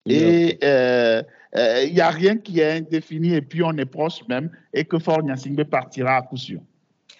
[0.06, 1.22] Et euh,
[1.56, 4.84] euh, il n'y a rien qui est indéfini et puis on est proche même et
[4.84, 6.60] que Fort Nyasingbe partira à coup sûr.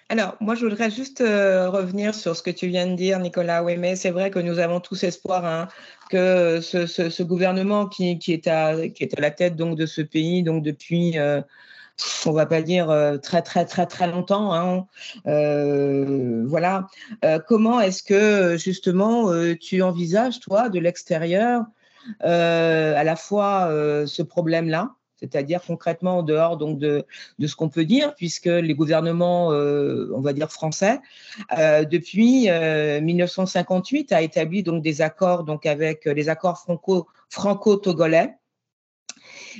[0.09, 3.63] Alors, moi, je voudrais juste euh, revenir sur ce que tu viens de dire, Nicolas.
[3.63, 5.67] Oui, mais c'est vrai que nous avons tous espoir hein,
[6.09, 8.75] que ce, gouvernement qui, est à,
[9.17, 11.43] la tête donc, de ce pays donc, depuis, on
[12.27, 12.87] on va pas dire
[13.23, 14.53] très, très, très, très longtemps.
[14.53, 14.85] Hein,
[16.45, 16.87] voilà.
[17.47, 21.63] comment est-ce que, justement, tu envisages, toi, de l'extérieur,
[22.23, 27.05] euh, à la fois euh, ce problème-là, c'est-à-dire concrètement en dehors donc de,
[27.39, 30.99] de ce qu'on peut dire, puisque les gouvernements, euh, on va dire français,
[31.51, 38.35] depuis 1958 a établi donc des accords donc avec les accords franco franco-togolais.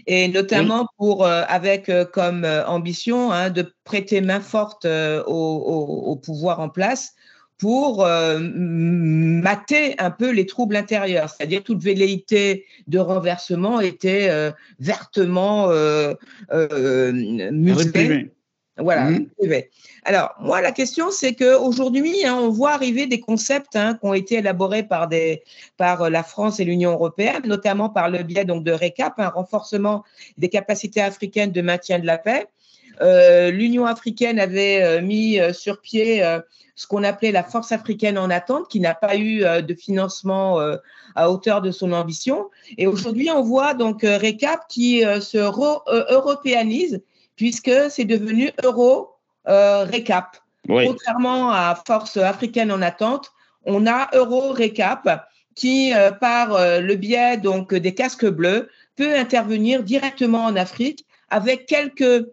[0.08, 6.70] Et notamment pour, avec comme ambition hein, de prêter main forte au, au, pouvoir en
[6.70, 7.16] place
[7.58, 14.52] pour euh, mater un peu les troubles intérieurs, c'est-à-dire toute velléité de renversement était euh,
[14.80, 16.14] vertement euh,
[17.52, 18.32] muselée.
[18.78, 19.28] Voilà, mmh.
[20.04, 24.14] Alors, moi, la question, c'est qu'aujourd'hui, hein, on voit arriver des concepts hein, qui ont
[24.14, 25.44] été élaborés par, des,
[25.78, 30.04] par la France et l'Union européenne, notamment par le biais donc, de RECAP, un renforcement
[30.38, 32.48] des capacités africaines de maintien de la paix.
[33.02, 36.24] L'Union africaine avait mis sur pied
[36.76, 40.60] ce qu'on appelait la force africaine en attente, qui n'a pas eu euh, de financement
[40.60, 40.76] euh,
[41.16, 42.50] à hauteur de son ambition.
[42.78, 45.38] Et aujourd'hui, on voit donc euh, RECAP qui se
[46.14, 47.02] européanise,
[47.36, 50.38] puisque c'est devenu Euro RECAP.
[50.68, 53.32] Contrairement à Force africaine en attente,
[53.66, 60.46] on a Euro RECAP qui, par le biais donc des casques bleus, peut intervenir directement
[60.46, 62.26] en Afrique avec quelques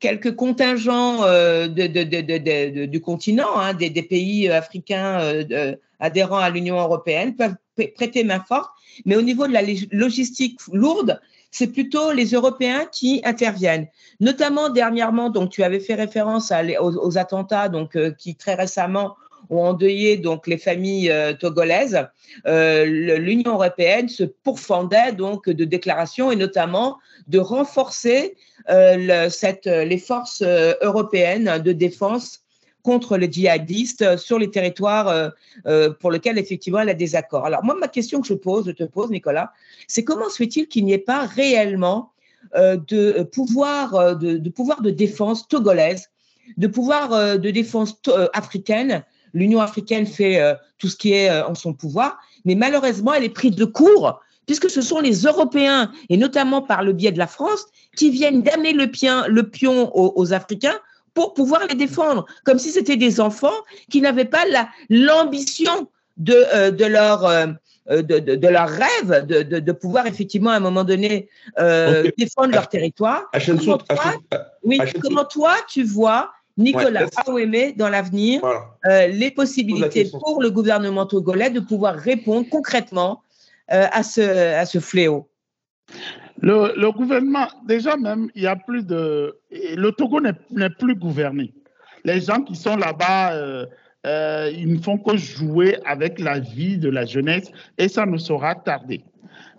[0.00, 1.22] quelques contingents
[1.68, 5.44] du continent, hein, des, pays africains
[6.00, 7.56] adhérents à l'Union européenne, peuvent
[7.94, 8.70] prêter main forte,
[9.04, 13.88] mais au niveau de la logistique lourde, c'est plutôt les Européens qui interviennent.
[14.20, 19.16] Notamment dernièrement, donc tu avais fait référence aux, attentats donc euh, qui très récemment
[19.50, 22.06] ont endeuillé donc les familles euh, togolaises.
[22.46, 22.84] Euh,
[23.18, 28.36] L'Union européenne se pourfendait donc de déclarations et notamment de renforcer
[29.30, 30.42] cette, les forces
[30.82, 32.42] européennes de défense
[32.88, 35.28] contre les djihadistes sur les territoires euh,
[35.66, 37.44] euh, pour lesquels effectivement elle a des accords.
[37.44, 39.52] Alors moi, ma question que je pose, je te pose, Nicolas,
[39.86, 42.12] c'est comment se fait-il qu'il n'y ait pas réellement
[42.54, 46.08] euh, de pouvoir de, pouvoir de défense togolaise,
[46.56, 48.00] de pouvoir de défense
[48.32, 49.04] africaine?
[49.34, 50.40] L'Union africaine fait
[50.78, 54.70] tout ce qui est en son pouvoir, mais malheureusement, elle est prise de court puisque
[54.70, 58.72] ce sont les Européens, et notamment par le biais de la France, qui viennent d'amener
[58.72, 58.86] le,
[59.28, 60.80] le pion aux Africains
[61.12, 63.58] pour pouvoir les défendre, comme si c'était des enfants
[63.90, 64.44] qui n'avaient pas
[64.88, 67.46] l'ambition de, euh, de leur euh,
[67.90, 71.28] euh, de, de, de, leur rêve de, de, pouvoir effectivement à un moment donné
[72.16, 73.24] défendre leur territoire.
[73.46, 74.12] Comment toi,
[74.62, 78.42] oui, comment toi tu vois Nicolas ouais, dans l'avenir
[78.84, 83.22] les possibilités pour le gouvernement togolais de pouvoir répondre concrètement
[83.68, 85.28] à, ce, à ce fléau
[86.40, 89.38] le, gouvernement, déjà même, il y a plus de.
[89.50, 91.52] Le Togo n'est plus gouverné.
[92.04, 93.66] Les gens qui sont là-bas, euh,
[94.06, 98.16] euh, ils ne font que jouer avec la vie de la jeunesse et ça ne
[98.16, 99.02] sera tarder.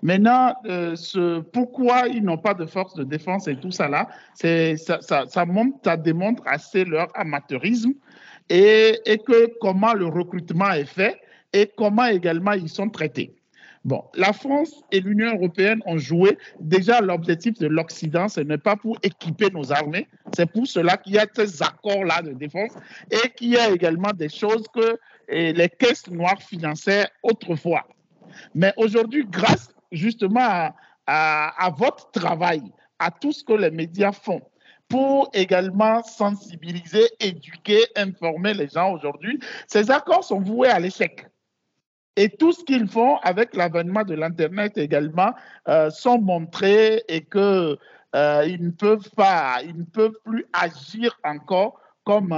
[0.02, 4.08] Maintenant, euh, ce, pourquoi ils n'ont pas de force de défense et tout ça là,
[4.34, 7.92] ça, ça, ça, ça démontre assez leur amateurisme
[8.50, 11.20] et, et que comment le recrutement est fait
[11.52, 13.39] et comment également ils sont traités.
[14.16, 16.38] La France et l'Union européenne ont joué.
[16.60, 21.14] Déjà, l'objectif de l'Occident, ce n'est pas pour équiper nos armées, c'est pour cela qu'il
[21.14, 22.72] y a ces accords-là de défense
[23.12, 25.00] et qu'il y a également des choses que
[25.30, 27.86] les caisses noires finançaient autrefois.
[28.54, 30.72] Mais aujourd'hui, grâce justement
[31.08, 32.62] à, votre travail,
[33.00, 34.42] à tout ce que les médias font,
[34.88, 41.28] pour également sensibiliser, éduquer, informer les gens aujourd'hui, ces accords sont voués à l'échec.
[42.20, 45.32] Et tout ce qu'ils font avec l'avènement de l'Internet également
[45.70, 47.78] euh, sont montrés et qu'ils
[48.14, 52.36] euh, ne peuvent pas, ils ne peuvent plus agir encore comme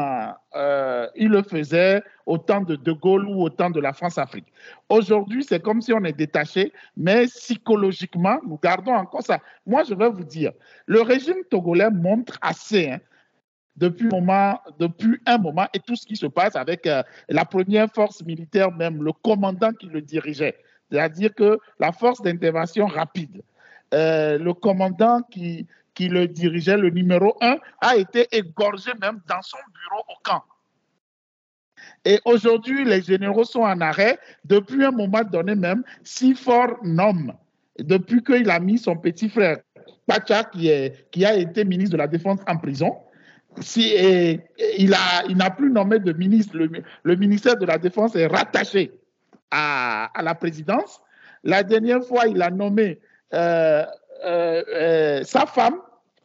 [0.56, 4.46] euh, ils le faisaient au temps de De Gaulle ou au temps de la France-Afrique.
[4.88, 9.40] Aujourd'hui, c'est comme si on est détaché, mais psychologiquement, nous gardons encore ça.
[9.66, 10.52] Moi, je vais vous dire,
[10.86, 12.92] le régime togolais montre assez.
[12.92, 13.00] Hein,
[13.76, 14.10] depuis,
[15.26, 19.04] un moment et tout ce qui se passe avec euh, la première force militaire, même
[19.04, 20.58] le commandant qui le dirigeait.
[20.92, 23.42] C'est-à-dire que la force d'intervention rapide,
[23.94, 29.42] euh, le commandant qui, qui le dirigeait, le numéro un, a été égorgé même dans
[29.42, 30.44] son bureau au camp.
[32.06, 34.20] Et aujourd'hui, les généraux sont en arrêt.
[34.46, 37.34] Depuis un moment donné même, si fort nomme,
[37.80, 39.58] depuis qu'il a mis son petit frère,
[40.06, 42.96] Pacha, qui, est, qui a été ministre de la Défense en prison,
[43.60, 43.94] si,
[44.78, 46.58] il n'a plus nommé de ministre,
[47.04, 48.92] le, ministère de la Défense est rattaché
[49.52, 51.02] à, la présidence.
[51.44, 53.00] La dernière fois, il a nommé
[53.34, 53.86] euh,
[54.26, 55.76] euh, euh, sa femme.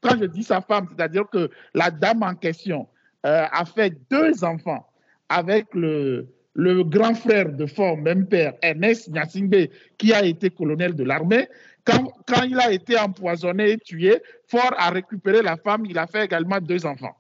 [0.01, 2.87] Quand je dis sa femme, c'est-à-dire que la dame en question
[3.23, 4.87] a fait deux enfants
[5.29, 10.95] avec le, le grand frère de fort, même père, Ernest Nyasingbe, qui a été colonel
[10.95, 11.49] de l'armée.
[11.87, 16.25] Quand, il a été empoisonné et tué, Fort a récupéré la femme, il a fait
[16.25, 17.17] également deux enfants.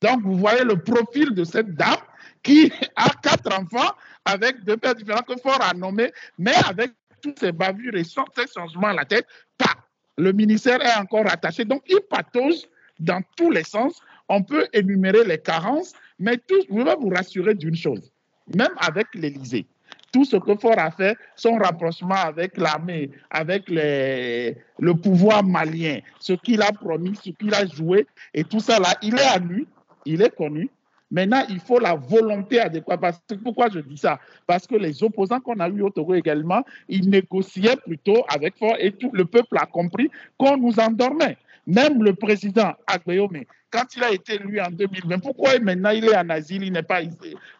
[0.00, 2.00] Donc, vous voyez le profil de cette dame
[2.42, 3.92] qui a quatre enfants
[4.24, 6.90] avec deux pères différents que Fort a nommés, mais avec
[7.22, 9.76] tous ces bavures et ces changements à la tête, pas.
[10.18, 11.64] Le ministère est encore attaché.
[11.64, 12.66] Donc, il patauge
[12.98, 14.00] dans tous les sens.
[14.28, 18.12] On peut énumérer les carences, mais tout, je vais vous rassurer d'une chose
[18.54, 19.66] même avec l'Élysée.
[20.12, 26.34] Tout ce que Fort a fait, son rapprochement avec l'armée, avec le pouvoir malien, ce
[26.34, 29.66] qu'il a promis, ce qu'il a joué, et tout ça là, il est à lui,
[30.04, 30.68] il est connu.
[31.10, 33.00] Maintenant, il faut la volonté adéquate.
[33.44, 34.18] Pourquoi je dis ça?
[34.46, 38.76] Parce que les opposants qu'on a eu au Togo également, ils négociaient plutôt avec Fort
[38.78, 41.36] et tout le peuple a compris qu'on nous endormait.
[41.66, 46.16] Même le président Agbeome, quand il a été élu en 2020, pourquoi maintenant il est
[46.16, 47.00] en asile, il n'est pas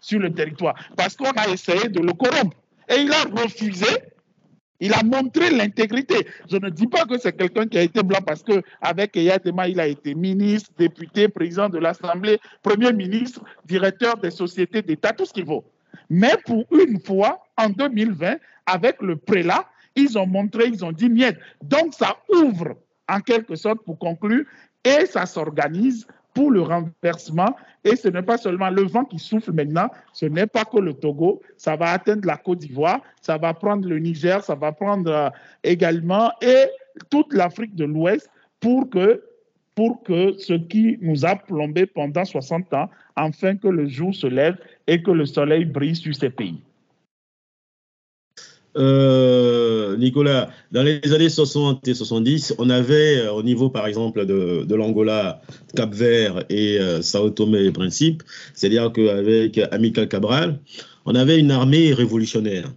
[0.00, 0.74] sur le territoire?
[0.96, 2.56] Parce qu'on a essayé de le corrompre.
[2.88, 3.86] Et il a refusé.
[4.80, 6.26] Il a montré l'intégrité.
[6.50, 9.78] Je ne dis pas que c'est quelqu'un qui a été blanc parce qu'avec Eyatema, il
[9.78, 15.32] a été ministre, député, président de l'Assemblée, premier ministre, directeur des sociétés d'État, tout ce
[15.32, 15.64] qu'il vaut.
[16.10, 21.08] Mais pour une fois, en 2020, avec le prélat, ils ont montré, ils ont dit
[21.08, 21.36] niet.
[21.62, 22.76] Donc, ça ouvre,
[23.08, 24.44] en quelque sorte, pour conclure,
[24.84, 27.54] et ça s'organise pour le renversement.
[27.84, 30.94] Et ce n'est pas seulement le vent qui souffle maintenant, ce n'est pas que le
[30.94, 35.10] Togo, ça va atteindre la Côte d'Ivoire, ça va prendre le Niger, ça va prendre
[35.10, 35.30] euh,
[35.64, 36.66] également et
[37.10, 38.30] toute l'Afrique de l'Ouest
[38.60, 39.22] pour que,
[40.38, 45.02] ce qui nous a plombé pendant 60 ans, enfin que le jour se lève et
[45.02, 46.62] que le soleil brille sur ces pays.
[48.76, 54.24] Euh, Nicolas, dans les années 60 et 70, on avait euh, au niveau, par exemple,
[54.24, 55.42] de, l'Angola,
[55.76, 58.22] Cap-Vert et euh, Sao Tomé et Principe,
[58.54, 60.58] c'est-à-dire qu'avec Amical Cabral,
[61.04, 62.72] on avait une armée révolutionnaire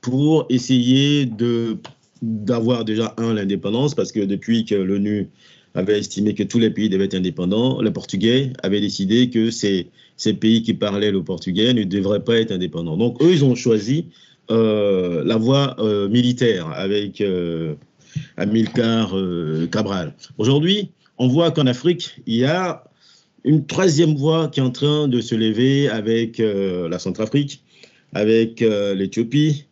[0.00, 1.78] pour essayer de
[2.22, 5.30] d'avoir déjà, un, l'indépendance, parce que depuis que l'ONU
[5.72, 9.86] avait estimé que tous les pays devaient être indépendants, les Portugais avaient décidé que ces,
[10.18, 12.98] ces pays qui parlaient le portugais ne devraient pas être indépendants.
[12.98, 14.08] Donc, eux, ils ont choisi
[14.50, 17.74] la voie euh, militaire avec euh,
[18.36, 19.14] Amilcar
[19.70, 20.14] Cabral.
[20.38, 22.84] Aujourd'hui, on voit qu'en Afrique, il y a
[23.44, 27.62] une troisième voie qui est en train de se lever avec la Centrafrique,
[28.12, 29.66] avec l'Éthiopie,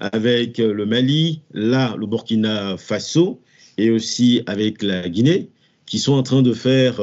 [0.00, 3.40] avec le Mali, là, le Burkina Faso,
[3.78, 5.50] et aussi avec la Guinée,
[5.86, 7.00] qui sont en train de faire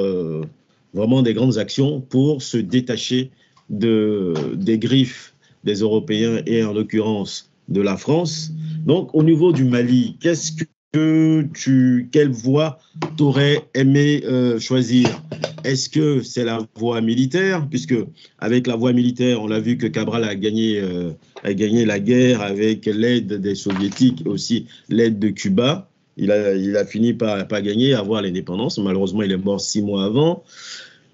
[0.93, 3.31] vraiment des grandes actions pour se détacher
[3.69, 5.33] de, des griffes
[5.63, 8.51] des Européens et en l'occurrence de la France.
[8.85, 10.51] Donc, au niveau du Mali, qu'est-ce
[10.91, 12.79] que tu, quelle voie
[13.15, 15.21] t'aurais aimé euh, choisir?
[15.63, 17.67] Est-ce que c'est la voie militaire?
[17.69, 17.95] Puisque
[18.39, 21.11] avec la voie militaire, on l'a vu que Cabral a gagné, euh,
[21.43, 25.89] a gagné la guerre avec l'aide des soviétiques aussi l'aide de Cuba.
[26.17, 28.77] Il a, il a fini par pas gagner, avoir l'indépendance.
[28.79, 30.43] Malheureusement, il est mort six mois avant.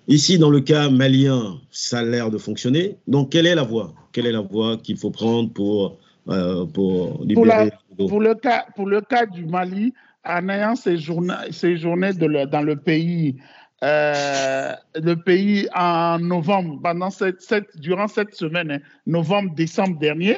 [0.08, 2.96] Ici, dans le cas malien, ça a l'air de fonctionner.
[3.08, 3.94] Donc, quelle est la voie?
[4.16, 5.98] Quelle est la voie qu'il faut prendre pour,
[6.30, 9.94] euh, pour libérer pour, le cas, pour le cas du Mali,
[10.24, 11.34] en ayant séjourné,
[12.14, 13.36] de dans le pays,
[13.84, 20.38] euh, le pays en novembre, pendant cette, durant cette semaine, hein, novembre-décembre dernier,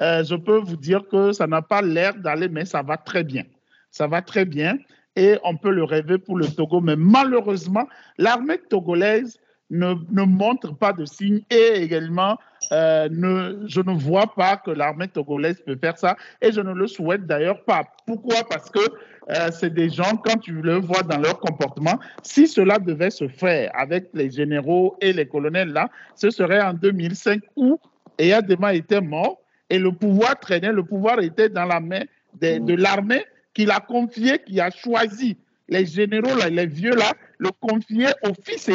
[0.00, 3.24] euh, je peux vous dire que ça n'a pas l'air d'aller, mais ça va très
[3.24, 3.44] bien.
[3.90, 4.78] Ça va très bien
[5.16, 6.80] et on peut le rêver pour le Togo.
[6.80, 9.38] Mais malheureusement, l'armée togolaise
[9.70, 9.94] ne,
[10.24, 11.42] montre pas de signes.
[11.50, 12.38] Et également,
[12.72, 16.16] euh, ne, je ne vois pas que l'armée togolaise peut faire ça.
[16.40, 17.84] Et je ne le souhaite d'ailleurs pas.
[18.06, 18.44] Pourquoi?
[18.48, 22.78] Parce que euh, c'est des gens, quand tu le vois dans leur comportement, si cela
[22.78, 27.78] devait se faire avec les généraux et les colonels là, ce serait en 2005 où
[28.18, 29.38] Eyadema était mort
[29.70, 32.02] et le pouvoir traînait, le pouvoir était dans la main
[32.40, 35.36] de, l'armée qu'il a confié, qui a choisi.
[35.68, 38.72] Les généraux, là, les vieux là, le confier au fils et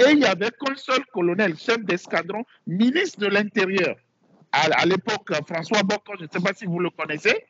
[0.00, 3.96] Et il n'y avait qu'un seul colonel, chef d'escadron, ministre de l'Intérieur,
[4.52, 7.44] à, l'époque, François Bocco, je ne sais pas si vous le connaissez,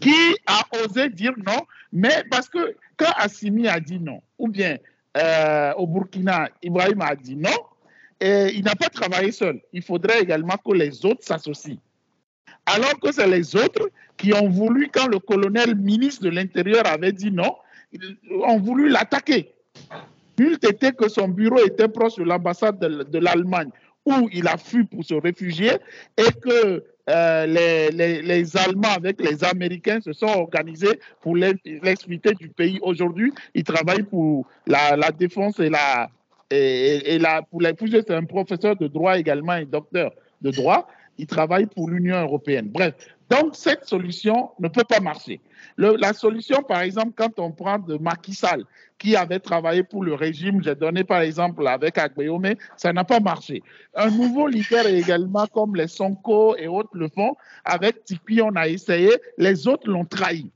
[0.00, 1.60] qui a osé dire non,
[1.92, 4.76] mais parce que quand Assimi a dit non, ou bien
[5.16, 7.56] euh, au Burkina, Ibrahim a dit non,
[8.20, 9.60] et il n'a pas travaillé seul.
[9.72, 11.78] Il faudrait également que les autres s'associent
[12.68, 17.12] alors que c'est les autres qui ont voulu, quand le colonel ministre de l'Intérieur avait
[17.12, 17.56] dit non,
[17.92, 19.54] ils ont voulu l'attaquer.
[20.38, 23.70] Il était que son bureau était proche de l'ambassade de, l'Allemagne,
[24.06, 25.72] où il a fui pour se réfugier,
[26.16, 32.78] et que euh, les, Allemands avec les Américains se sont organisés pour l'expliquer du pays.
[32.82, 36.08] Aujourd'hui, il travaille pour la, défense et la,
[36.50, 41.26] et, la, pour les C'est un professeur de droit également et docteur de droit il
[41.26, 42.68] travaille pour l'Union européenne.
[42.68, 42.94] Bref,
[43.30, 45.40] donc cette solution ne peut pas marcher.
[45.76, 48.64] la solution, par exemple, quand on prend de Macky Sall,
[48.98, 53.20] qui avait travaillé pour le régime, j'ai donné par exemple avec Agbeyome, ça n'a pas
[53.20, 53.62] marché.
[53.94, 58.66] Un nouveau leader également, comme les Sonko et autres le font, avec Tipi, on a
[58.66, 60.50] essayé, les autres l'ont trahi.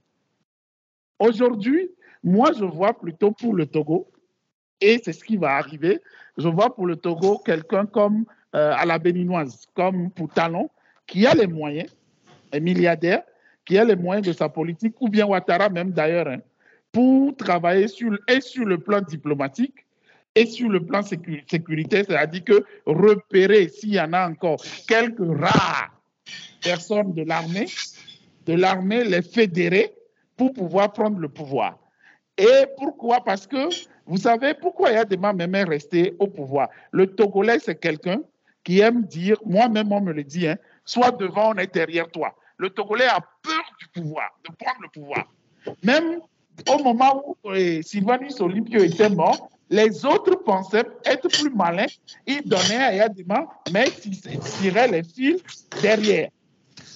[1.19, 1.91] Aujourd'hui,
[2.25, 4.09] moi, je vois plutôt pour le Togo,
[4.81, 6.01] et c'est ce qui va arriver,
[6.39, 10.71] je vois pour le Togo quelqu'un comme euh, à la béninoise, comme pour Talon,
[11.07, 11.91] qui a les moyens,
[12.61, 13.23] milliardaire,
[13.65, 16.39] qui a les moyens de sa politique, ou bien Ouattara même d'ailleurs, hein,
[16.91, 19.87] pour travailler sur, et sur le plan diplomatique
[20.35, 25.91] et sur le plan sécuritaire, c'est-à-dire que repérer s'il y en a encore quelques rares
[26.63, 27.67] personnes de l'armée,
[28.47, 29.93] de l'armée, les fédérer
[30.37, 31.79] pour pouvoir prendre le pouvoir.
[32.39, 33.23] Et pourquoi?
[33.23, 33.69] Parce que,
[34.07, 36.69] vous savez, pourquoi il y a des même restés au pouvoir?
[36.93, 38.23] Le Togolais, c'est quelqu'un
[38.65, 42.35] qui aime dire, moi-même on me le dit, hein, soit devant, on est derrière toi.
[42.63, 45.27] Le Togolais a peur du pouvoir, de prendre le pouvoir.
[45.83, 46.21] Même
[46.69, 51.93] au moment où euh, Sylvanus Olympio était mort, les autres pensaient être plus malins.
[52.25, 54.21] Ils donnaient à Yadima, mais ils
[54.61, 55.43] tiraient les fils
[55.83, 56.29] derrière.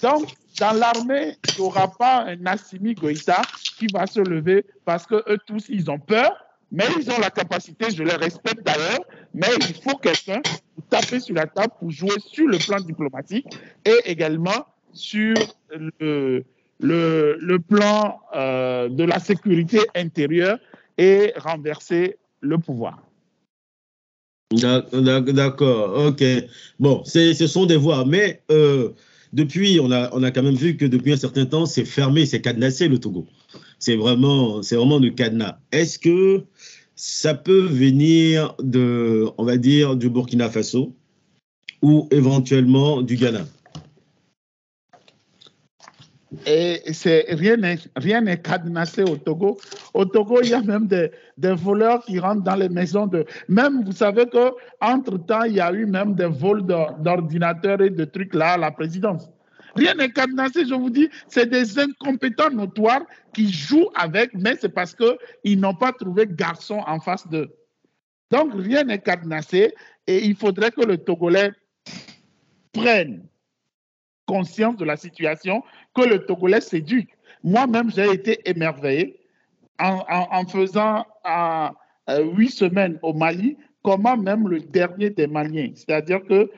[0.02, 0.28] Donc,
[0.60, 3.42] dans l'armée, il n'y aura pas un Assimi Goïta
[3.76, 6.30] qui va se lever parce que eux tous, ils ont peur,
[6.70, 9.04] mais ils ont la capacité, je les respecte d'ailleurs,
[9.34, 10.42] mais il faut quelqu'un
[10.76, 13.48] pour taper sur la table pour jouer sur le plan diplomatique
[13.84, 14.64] et également
[14.96, 15.34] sur
[16.00, 16.44] le,
[16.80, 20.58] le, le plan euh, de la sécurité intérieure
[20.98, 23.02] et renverser le pouvoir.
[24.52, 26.24] D'accord, ok.
[26.78, 28.90] Bon, ce sont des voix, mais euh,
[29.32, 32.26] depuis, on a, on a quand même vu que depuis un certain temps, c'est fermé,
[32.26, 33.26] c'est cadenassé le Togo.
[33.78, 35.58] C'est vraiment, c'est vraiment du cadenas.
[35.72, 36.44] Est-ce que
[36.94, 40.94] ça peut venir de, on va dire, du Burkina Faso
[41.82, 43.44] ou éventuellement du Ghana?
[46.44, 46.82] Et
[47.30, 49.58] rien n'est rien cadenassé au Togo.
[49.94, 53.24] Au Togo, il y a même des, des voleurs qui rentrent dans les maisons de.
[53.48, 57.90] Même vous savez que entre temps, il y a eu même des vols d'ordinateurs et
[57.90, 59.30] de trucs là à la présidence.
[59.76, 63.02] Rien n'est cadenassé, je vous dis, c'est des incompétents notoires
[63.34, 67.54] qui jouent avec, mais c'est parce qu'ils n'ont pas trouvé garçon en face d'eux.
[68.30, 69.74] Donc rien n'est cadenassé
[70.06, 71.52] et il faudrait que le Togolais
[72.72, 73.22] prenne
[74.26, 75.62] conscience de la situation,
[75.94, 77.10] que le Togolais s'éduque.
[77.42, 79.18] Moi-même, j'ai été émerveillé
[79.78, 81.04] en, faisant
[82.08, 86.50] huit semaines au Mali, comment même le dernier des Maliens, c'est-à-dire que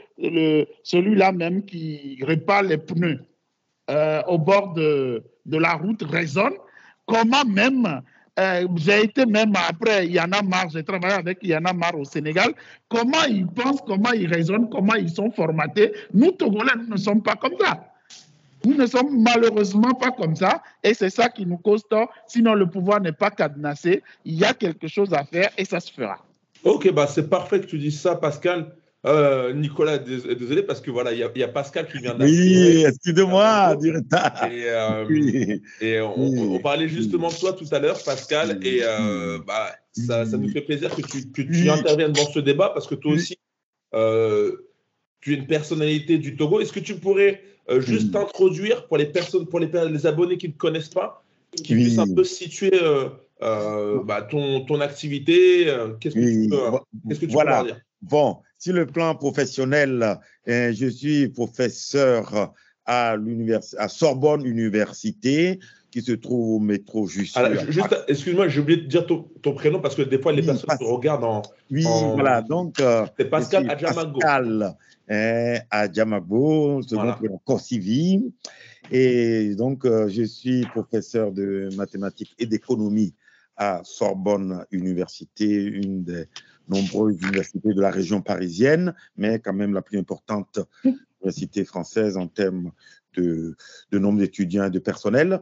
[0.82, 3.20] celui-là même qui répare les pneus
[3.90, 6.54] euh, au bord de, de, la route raisonne,
[7.06, 8.02] comment même
[8.38, 11.56] euh, j'ai été même après il y en a marre, j'ai travaillé avec il y
[11.56, 12.54] en a marre au Sénégal.
[12.88, 15.92] Comment ils pensent, comment ils raisonnent, comment ils sont formatés.
[16.14, 17.84] Nous, Togolais, nous ne sommes pas comme ça.
[18.64, 22.10] Nous ne sommes malheureusement pas comme ça et c'est ça qui nous cause tort.
[22.26, 24.02] Sinon, le pouvoir n'est pas cadenassé.
[24.24, 26.18] Il y a quelque chose à faire et ça se fera.
[26.64, 28.72] Ok, bah c'est parfait que tu dises ça, Pascal.
[29.06, 32.78] Euh, Nicolas, désolé parce que voilà, il y, a Pascal qui vient d'arriver.
[32.78, 34.50] Oui, excusez-moi du retard.
[34.50, 39.70] Et, euh, et on, parlait justement de toi tout à l'heure, Pascal, et euh, bah,
[39.92, 42.96] ça, ça, nous fait plaisir que tu, que tu interviennes dans ce débat parce que
[42.96, 43.38] toi aussi,
[45.20, 46.58] tu es une personnalité du Togo.
[46.58, 47.40] Est-ce que tu pourrais
[47.78, 51.22] juste t'introduire pour les personnes, pour les, les, abonnés qui ne connaissent pas,
[51.56, 52.72] qui puissent un peu situer
[53.40, 57.62] bah, ton, ton, activité Qu'est-ce que tu peux, que tu voilà.
[57.62, 57.80] dire?
[58.02, 62.52] Bon, sur le plan professionnel, euh, je suis professeur
[62.84, 63.16] à,
[63.78, 67.38] à Sorbonne Université, qui se trouve au métro juste.
[67.68, 70.84] juste excuse-moi, j'ai oublié de dire ton, prénom parce que des fois les personnes te
[70.84, 71.42] regardent en.
[71.70, 71.84] Oui,
[72.14, 72.80] voilà, donc.
[72.80, 74.18] Euh, c'est Pascal Adjamago.
[74.18, 74.76] Pascal
[75.08, 78.32] hein, Adjamago, second prénom Corsivi.
[78.90, 83.14] Et donc, euh, je suis professeur de mathématiques et d'économie
[83.56, 86.24] à Sorbonne Université, une des
[86.68, 92.28] nombreuses universités de la région parisienne, mais quand même la plus importante université française en
[92.28, 92.70] termes
[93.16, 93.56] de,
[93.92, 95.40] nombre d'étudiants et de personnel.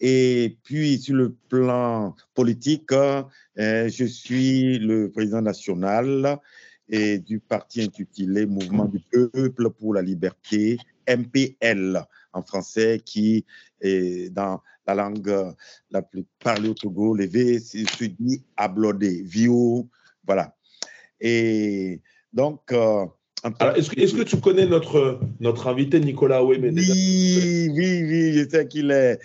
[0.00, 3.18] Et puis, sur le plan politique, euh,
[3.56, 6.40] je suis le président national
[6.88, 12.02] et du parti intitulé Mouvement du peuple pour la liberté, MPL
[12.32, 13.44] en français, qui
[13.80, 15.54] est dans la langue
[15.90, 19.88] la plus parlée au Togo, le V se dit ablodé, Vio,
[20.26, 20.54] voilà.
[21.20, 22.00] Et
[22.32, 22.72] donc.
[22.72, 23.06] Euh,
[23.74, 26.70] est-ce que, tu connais notre, notre invité Nicolas Ouémé?
[26.70, 29.18] Oui, oui, oui, je sais qu'il est,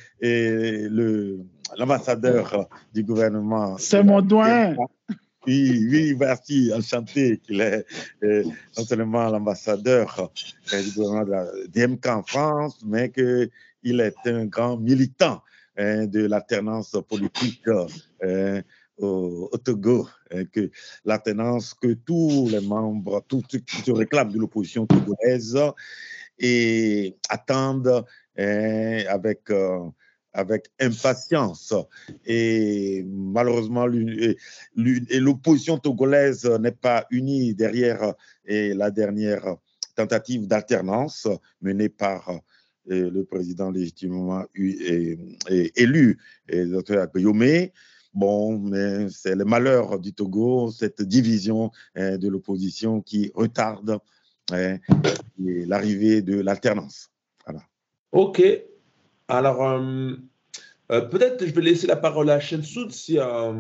[1.77, 3.77] l'ambassadeur du gouvernement.
[3.77, 4.73] C'est mon doigt.
[5.45, 7.85] Oui, oui, merci, enchanté qu'il est
[8.23, 10.31] non seulement l'ambassadeur
[10.73, 11.45] euh, du gouvernement de la
[11.87, 15.43] DMK en France, mais qu'il est un grand militant
[15.77, 17.61] hein, de l'alternance politique
[18.99, 20.71] euh, au, Togo, hein, que
[21.05, 25.55] l'alternance que tous les membres, tous ceux qui se réclament de l'opposition togolaise
[27.29, 28.05] attendent
[28.39, 29.87] hein, avec, euh,
[30.33, 31.75] avec impatience.
[32.25, 33.85] Et malheureusement,
[34.75, 38.15] l'opposition togolaise n'est pas unie derrière
[38.47, 39.57] la dernière
[39.95, 41.27] tentative d'alternance
[41.61, 42.31] menée par
[42.87, 46.17] le président légitimement élu,
[46.49, 47.07] Dr.
[47.13, 47.69] Guillaume.
[48.17, 53.99] Bon, mais c'est le malheur du Togo, cette division hein, de l'opposition qui retarde
[54.51, 54.77] hein,
[55.37, 57.11] l'arrivée de l'alternance.
[57.45, 57.61] Voilà.
[58.11, 58.41] Ok.
[59.27, 60.13] Alors, euh,
[60.91, 63.53] euh, peut-être je vais laisser la parole à Shensoud si, euh,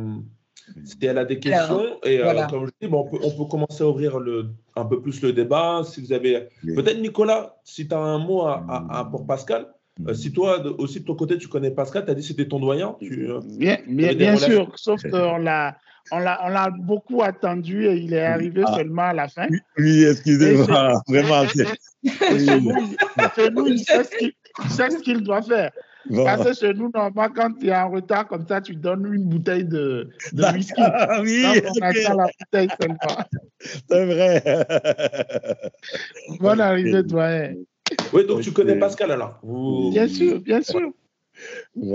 [0.83, 1.99] si elle a des questions.
[2.03, 5.33] Et comme je dis, bon, on, peut, commencer à ouvrir le, un peu plus le
[5.33, 5.83] débat.
[5.85, 6.49] Si vous avez.
[6.63, 9.67] Peut-être, Nicolas, si tu as un mot à, pour Pascal.
[10.07, 12.47] Euh, si toi aussi de ton côté tu connais Pascal, tu as dit que c'était
[12.47, 12.95] ton doyen.
[12.99, 15.77] Tu, euh, bien, bien, sûr, sauf qu'on l'a,
[16.11, 18.75] on l'a beaucoup attendu et il est arrivé ah.
[18.75, 19.47] seulement à la fin.
[19.77, 21.47] Oui, excusez-moi, vraiment.
[23.35, 24.03] Chez nous, il sait
[24.89, 25.71] ce qu'il doit faire.
[26.15, 29.25] Parce que chez nous, normalement, quand tu es en retard comme ça, tu donnes une
[29.25, 30.81] bouteille de, de whisky.
[30.81, 33.25] Ah, oui, on attend la bouteille seulement.
[33.59, 34.43] C'est vrai.
[36.39, 37.55] Bonne arrivée, doyen.
[38.13, 39.39] Oui, donc tu connais Pascal alors.
[39.91, 40.91] Bien sûr, bien sûr.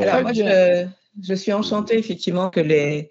[0.00, 0.86] Alors, moi, je,
[1.22, 3.10] je, suis enchantée effectivement que les,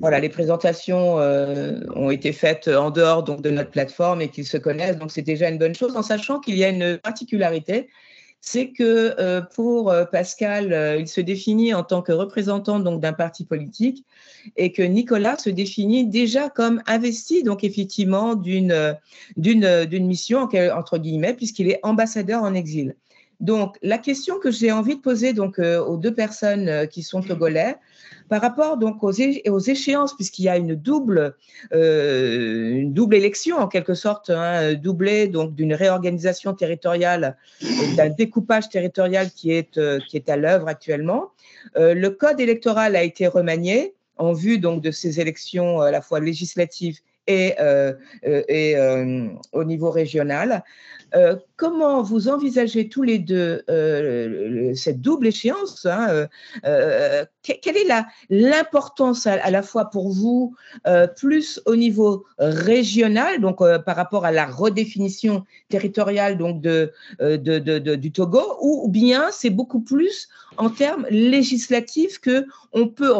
[0.00, 4.46] voilà, les présentations euh, ont été faites en dehors donc, de notre plateforme et qu'ils
[4.46, 4.96] se connaissent.
[4.96, 7.88] Donc, c'est déjà une bonne chose en sachant qu'il y a une particularité
[8.40, 13.00] c'est que euh, pour euh, Pascal, euh, il se définit en tant que représentant donc
[13.00, 14.06] d'un parti politique
[14.56, 18.96] et que Nicolas se définit déjà comme investi donc effectivement d'une
[19.36, 22.96] d'une d'une mission entre guillemets puisqu'il est ambassadeur en exil.
[23.40, 27.76] Donc la question que j'ai envie de poser donc aux deux personnes qui sont togolais,
[28.30, 31.34] par rapport donc aux, échéances, puisqu'il y a une double,
[31.74, 37.36] euh, double élection en quelque sorte, hein, doublée donc d'une réorganisation territoriale,
[37.96, 41.32] d'un découpage territorial qui est, euh, à l'œuvre actuellement.
[41.76, 46.00] Euh, le code électoral a été remanié en vue donc de ces élections à la
[46.00, 47.54] fois législatives et,
[48.22, 48.76] et
[49.52, 50.64] au niveau régional.
[51.14, 56.28] Euh, comment vous envisagez tous les deux euh, cette double échéance hein,
[56.64, 57.88] euh, Quelle est
[58.28, 60.54] l'importance à, la fois pour vous,
[61.16, 66.92] plus au niveau régional, donc par rapport à la redéfinition territoriale donc de,
[67.96, 73.12] du Togo, ou, bien c'est beaucoup plus en termes législatifs que on peut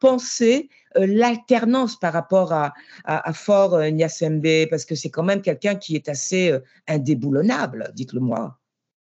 [0.00, 2.74] penser euh, l'alternance par rapport à,
[3.04, 7.90] à, Fort euh, Nyasembe, parce que c'est quand même quelqu'un qui est assez euh, indéboulonnable,
[7.94, 8.58] dites-le moi,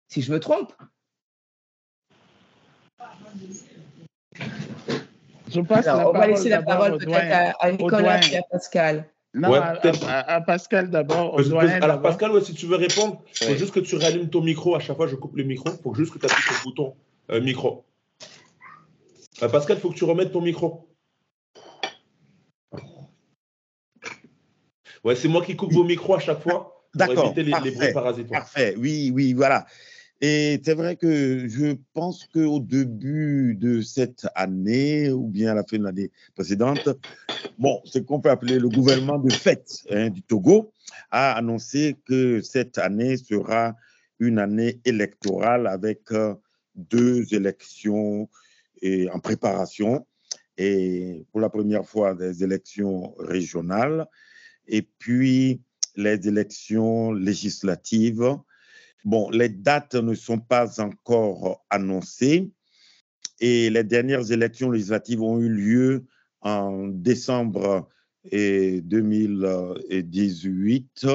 [0.08, 0.74] si je me trompe.
[5.50, 9.10] Je passe on va laisser la parole peut-être à, Nicolas et à Pascal.
[9.34, 11.40] Non, à, Pascal d'abord.
[11.82, 14.76] Alors, Pascal, si tu veux répondre, il faut juste que tu rallumes ton micro.
[14.76, 15.70] À chaque fois, je coupe le micro.
[15.70, 16.96] Il faut juste que tu appuies sur le bouton
[17.42, 17.86] micro.
[19.40, 20.88] Pascal, il faut que tu remettes ton micro.
[25.08, 26.84] Ouais, c'est moi qui coupe vos micros à chaque fois.
[26.94, 27.34] D'accord.
[27.34, 28.42] Les, les bruits parasitoires.
[28.42, 28.76] Parfait.
[28.78, 29.66] Oui, oui, voilà.
[30.20, 35.64] Et c'est vrai que je pense qu'au début de cette année, ou bien à la
[35.64, 36.90] fin de l'année précédente,
[37.58, 40.74] bon, ce qu'on peut appeler le gouvernement de fête hein, du Togo
[41.10, 43.78] a annoncé que cette année sera
[44.20, 46.36] une année électorale avec euh,
[46.76, 48.28] deux élections
[48.82, 50.06] et, en préparation.
[50.58, 54.06] Et pour la première fois, des élections régionales
[54.68, 55.62] et puis
[55.96, 58.38] les élections législatives.
[59.06, 62.52] Bon, les dates ne sont pas encore annoncées
[63.40, 66.06] et les dernières élections législatives ont eu lieu
[66.42, 67.88] en décembre
[68.32, 71.08] 2018.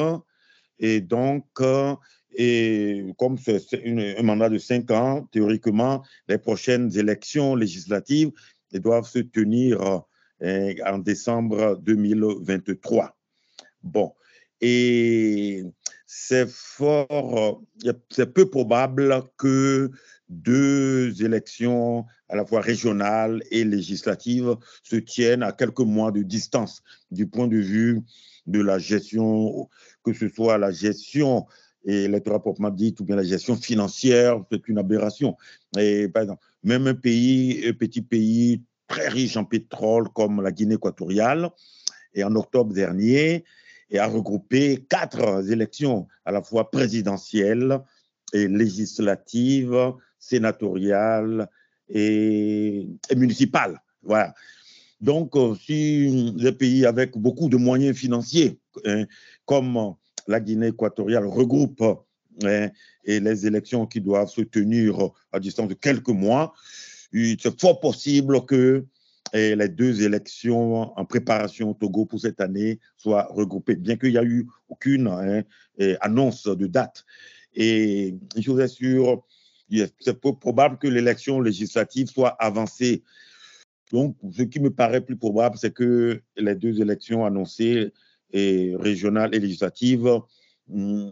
[0.78, 1.46] Et donc,
[2.34, 8.30] et comme c'est un mandat de cinq ans, théoriquement, les prochaines élections législatives
[8.72, 10.02] doivent se tenir
[10.42, 13.14] euh, en décembre 2023.
[13.82, 14.12] Bon,
[14.60, 15.64] et
[16.06, 17.62] c'est fort,
[18.10, 19.90] c'est peu probable que
[20.28, 26.82] deux élections à la fois régionales et législatives se tiennent à quelques mois de distance
[27.10, 28.02] du point de vue
[28.46, 29.68] de la gestion,
[30.04, 31.46] que ce soit la gestion
[31.84, 35.36] électorale proprement dite ou bien la gestion financière, c'est une aberration.
[35.76, 40.52] Et par exemple, même un pays, un petit pays très riche en pétrole comme la
[40.52, 41.50] Guinée équatoriale,
[42.14, 43.44] et en octobre dernier,
[43.92, 47.78] et a regroupé quatre élections à la fois présidentielles
[48.32, 51.48] et législatives, sénatoriales
[51.88, 53.80] et, municipales.
[54.02, 54.34] Voilà.
[55.00, 59.04] Donc, euh, si les pays avec beaucoup de moyens financiers, hein,
[59.44, 59.94] comme
[60.26, 61.84] la Guinée équatoriale, regroupent
[62.44, 62.70] hein,
[63.04, 66.54] et les élections qui doivent se tenir à distance de quelques mois,
[67.12, 68.86] c'est fort possible que
[69.32, 74.10] et les deux élections en préparation au Togo pour cette année soient regroupées, bien qu'il
[74.10, 75.42] n'y a eu aucune hein,
[76.00, 77.04] annonce de date.
[77.54, 79.24] Et je vous assure,
[80.00, 83.02] c'est probable que l'élection législative soit avancée.
[83.90, 87.92] Donc, ce qui me paraît plus probable, c'est que les deux élections annoncées,
[88.32, 90.20] régionales et législatives,
[90.68, 91.10] hmm,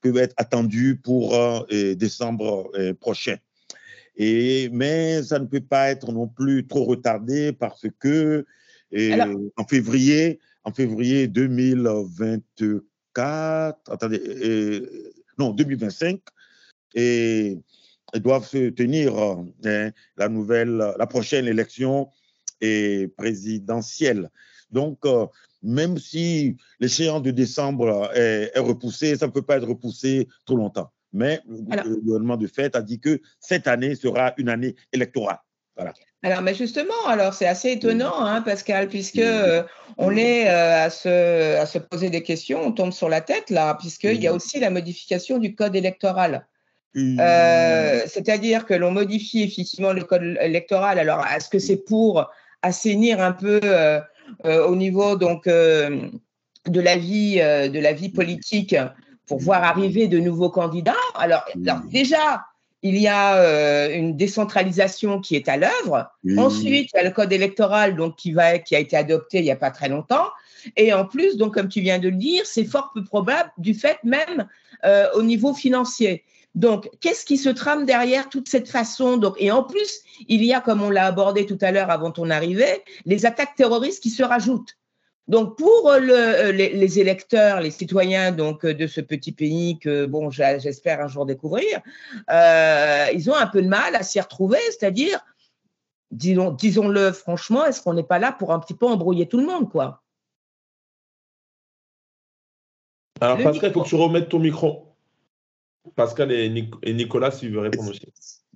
[0.00, 3.36] peuvent être attendues pour euh, décembre euh, prochain.
[4.16, 8.44] Et, mais ça ne peut pas être non plus trop retardé parce que
[9.56, 14.82] en février, en février 2024, attendez,
[15.38, 16.20] non 2025,
[16.94, 17.58] et
[18.14, 19.46] doivent se tenir hein,
[20.16, 22.08] la nouvelle, la prochaine élection
[23.16, 24.30] présidentielle.
[24.70, 25.04] Donc,
[25.62, 30.90] même si l'échéance de décembre est, repoussée, ça ne peut pas être repoussé trop longtemps.
[31.12, 35.38] Mais le gouvernement de fait a dit que cette année sera une année électorale.
[35.76, 35.92] Voilà.
[36.22, 39.62] Alors, mais justement, alors c'est assez étonnant, hein, Pascal, puisque euh,
[39.98, 43.50] on est euh, à, se, à se poser des questions, on tombe sur la tête
[43.50, 46.46] là, puisqu'il y a aussi la modification du code électoral.
[46.96, 50.98] Euh, c'est-à-dire que l'on modifie effectivement le code électoral.
[50.98, 52.30] Alors, est-ce que c'est pour
[52.62, 53.60] assainir un peu
[54.42, 56.10] au niveau donc de
[56.66, 58.74] la vie de la vie politique
[59.26, 61.44] pour voir arriver de nouveaux candidats alors
[61.90, 62.44] déjà,
[62.82, 66.10] il y a euh, une décentralisation qui est à l'œuvre.
[66.36, 69.44] Ensuite, il y a le code électoral donc, qui, va, qui a été adopté il
[69.44, 70.28] n'y a pas très longtemps.
[70.76, 73.74] Et en plus, donc, comme tu viens de le dire, c'est fort peu probable du
[73.74, 74.48] fait même
[74.84, 76.24] euh, au niveau financier.
[76.54, 79.16] Donc, qu'est-ce qui se trame derrière toute cette façon?
[79.16, 82.10] Donc, Et en plus, il y a, comme on l'a abordé tout à l'heure avant
[82.10, 84.76] ton arrivée, les attaques terroristes qui se rajoutent.
[85.28, 90.06] Donc pour euh, euh, les, électeurs, les citoyens donc euh, de ce petit pays que
[90.06, 91.80] bon j'espère un jour découvrir,
[92.28, 95.18] ils ont un peu de mal à s'y retrouver, c'est-à-dire
[96.12, 99.46] disons disons-le franchement, est-ce qu'on n'est pas là pour un petit peu embrouiller tout le
[99.46, 100.02] monde quoi?
[103.20, 104.94] Alors Pascal, il faut que tu remettes ton micro.
[105.94, 106.50] Pascal et,
[106.92, 108.06] Nicolas, s'ils veulent répondre aussi.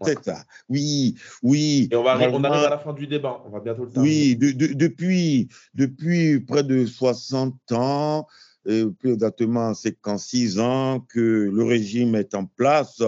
[0.05, 0.45] C'est ça.
[0.69, 1.89] Oui, oui.
[1.91, 3.43] Et on, va, on arrive à la fin du débat.
[3.47, 8.27] On va bientôt le Oui, depuis, depuis près de 60 ans,
[8.65, 13.03] plus exactement 56 ans que le régime est en place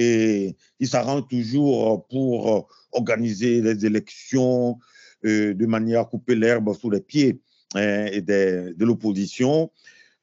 [0.00, 4.78] et il s'arrange toujours pour organiser les élections
[5.26, 7.40] euh, de manière à couper l'herbe sous les pieds
[7.74, 9.70] hein, de, de l'opposition.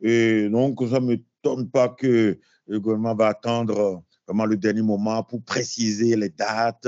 [0.01, 5.41] Donc, ça ne m'étonne pas que le gouvernement va attendre vraiment le dernier moment pour
[5.41, 6.87] préciser les dates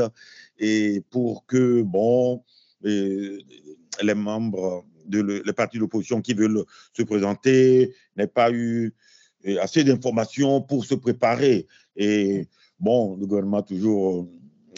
[0.57, 2.43] et pour que, bon,
[2.81, 6.63] les membres de le, les partis d'opposition qui veulent
[6.93, 8.93] se présenter n'aient pas eu
[9.61, 11.65] assez d'informations pour se préparer.
[11.95, 12.47] Et
[12.79, 14.29] bon, le gouvernement a toujours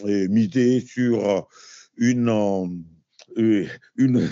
[0.05, 1.47] misé sur
[1.97, 2.30] une,
[3.38, 4.30] euh, une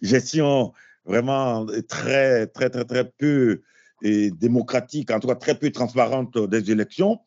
[0.00, 0.72] gestion
[1.04, 3.62] vraiment très, très, très, très peu
[4.02, 7.20] démocratique, en tout cas très peu transparente des élections.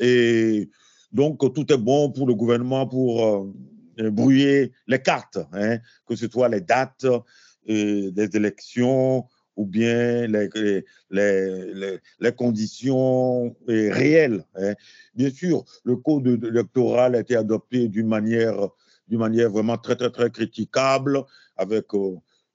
[0.00, 0.68] Et
[1.12, 3.52] donc, tout est bon pour le gouvernement pour
[4.00, 9.26] euh, brouiller les cartes, hein, que ce soit les dates euh, des élections
[9.56, 10.48] ou bien les,
[11.10, 14.44] les, les, conditions euh, réelles.
[14.54, 14.72] Hein.
[15.14, 18.68] Bien sûr, le code électoral a été adopté d'une manière,
[19.10, 21.22] manière vraiment très, très, très critiquable,
[21.56, 21.86] avec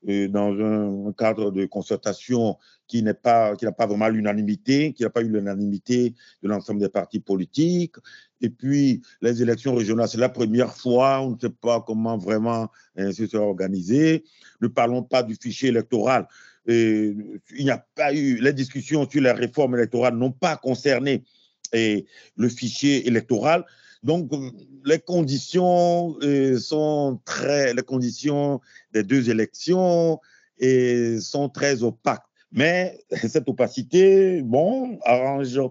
[0.06, 5.10] dans un cadre de concertation qui n'est pas, qui n'a pas vraiment l'unanimité, qui n'a
[5.10, 7.96] pas eu l'unanimité de l'ensemble des partis politiques.
[8.42, 12.70] Et puis, les élections régionales, c'est la première fois, on ne sait pas comment vraiment
[12.98, 14.24] hein, se sera organisé.
[14.62, 16.28] Ne parlons pas du fichier électoral.
[16.68, 21.24] Il n'y a pas eu, les discussions sur la réforme électorale n'ont pas concerné
[21.74, 22.06] et
[22.38, 23.66] le fichier électoral.
[24.06, 24.32] Donc,
[24.86, 28.62] les conditions euh, sont très, les conditions
[28.94, 30.20] des deux élections
[31.20, 32.24] sont très opaques.
[32.52, 35.70] Mais cette opacité, bon, arrange euh,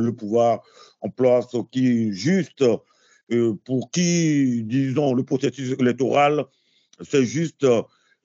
[0.00, 0.62] le pouvoir
[1.00, 2.64] en place qui juste
[3.32, 6.44] euh, pour qui, disons, le processus électoral,
[7.00, 7.66] c'est juste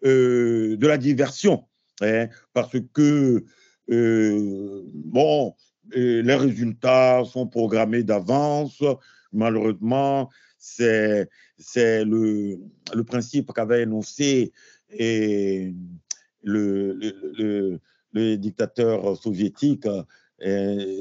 [0.04, 1.66] de la diversion,
[2.02, 3.44] hein, parce que,
[3.88, 5.56] bon,
[5.96, 8.84] les résultats sont programmés d'avance,
[9.34, 12.58] malheureusement, c'est le,
[13.06, 14.52] principe qu'avait énoncé
[14.90, 15.72] le,
[18.14, 19.88] dictateur soviétique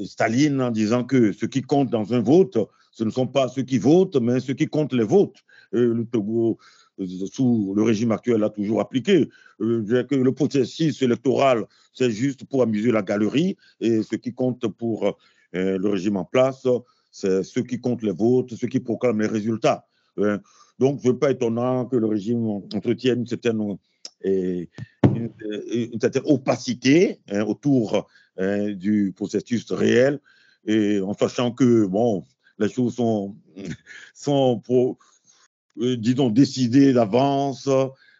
[0.05, 2.57] Staline en disant que ce qui compte dans un vote,
[2.91, 5.43] ce ne sont pas ceux qui votent, mais ceux qui comptent les votes.
[5.71, 6.57] le Togo,
[7.31, 9.29] sous le régime actuel, a toujours appliqué.
[9.61, 15.05] Euh, le processus électoral, c'est juste pour amuser la galerie, et ce qui compte pour
[15.05, 16.67] euh, le régime en place,
[17.17, 19.87] c'est ceux qui comptent les votes, ceux qui proclament les résultats.
[20.17, 20.39] Hein.
[20.77, 23.77] Donc, ce n'est pas étonnant que le régime entretienne une certaine,
[24.23, 28.07] une, certaine opacité hein, autour
[28.37, 30.19] hein, du processus réel,
[30.65, 32.23] et en sachant que, bon,
[32.59, 33.35] les choses sont,
[34.13, 34.61] sont
[35.79, 37.67] euh, disons, décidées d'avance,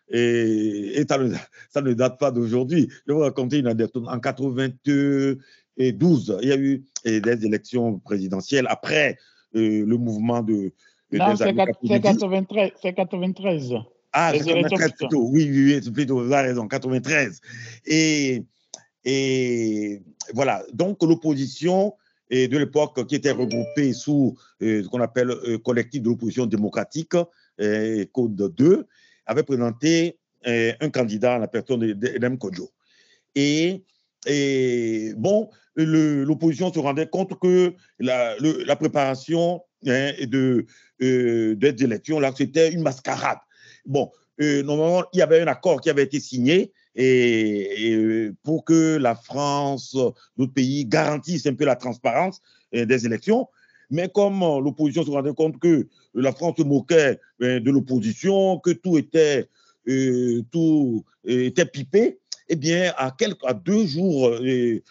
[0.10, 1.36] et, ça, ne,
[1.70, 2.88] ça, ne, date pas d'aujourd'hui.
[2.90, 4.06] Je vais vous raconter une anecdote.
[4.08, 5.38] En 82,
[5.78, 9.18] et 12, il y a eu des élections présidentielles après
[9.56, 10.72] euh, le mouvement de.
[11.12, 13.74] non, c'est 93, 93.
[14.14, 15.28] Ah, 93 plutôt.
[15.30, 17.40] Oui, oui, oui, plutôt, vous avez raison, 93.
[17.86, 18.44] Et,
[19.06, 20.02] et
[20.34, 21.94] voilà, donc l'opposition
[22.30, 27.14] de l'époque qui était regroupée sous euh, ce qu'on appelle euh, collectif de l'opposition démocratique,
[28.14, 28.86] Code 2,
[29.26, 32.70] avait présenté un candidat à la personne d'Edem Kodjo.
[33.36, 33.84] Et,
[34.28, 40.66] et bon, l'opposition se rendait compte que la, préparation hein, de,
[41.02, 43.40] euh, des élections, là, c'était une mascarade.
[43.86, 44.12] Bon,
[44.42, 48.98] euh, normalement, il y avait un accord qui avait été signé et, euh, pour que
[48.98, 49.96] la France,
[50.38, 52.42] d'autres pays garantissent un peu la transparence
[52.74, 53.48] des élections.
[53.90, 58.98] Mais comme l'opposition se rendait compte que la France se moquait de l'opposition, que tout
[58.98, 59.48] était,
[60.52, 62.20] tout était pipé,
[62.50, 63.14] eh bien, à,
[63.54, 64.82] deux jours de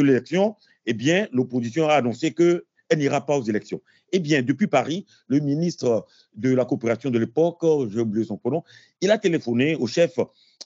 [0.00, 2.62] l'élection, eh bien, l'opposition a annoncé qu'elle
[2.96, 3.80] n'ira pas aux élections.
[4.12, 8.64] Eh bien, depuis Paris, le ministre de la coopération de l'époque, j'ai oublié son prénom,
[9.00, 10.18] il a téléphoné au chef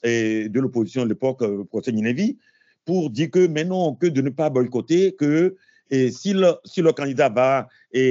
[0.03, 2.37] eh, de l'opposition de l'époque, euh, professeur Ninevi,
[2.85, 5.55] pour dire que, mais non, que de ne pas boycotter, que
[5.91, 7.67] si, le, candidat va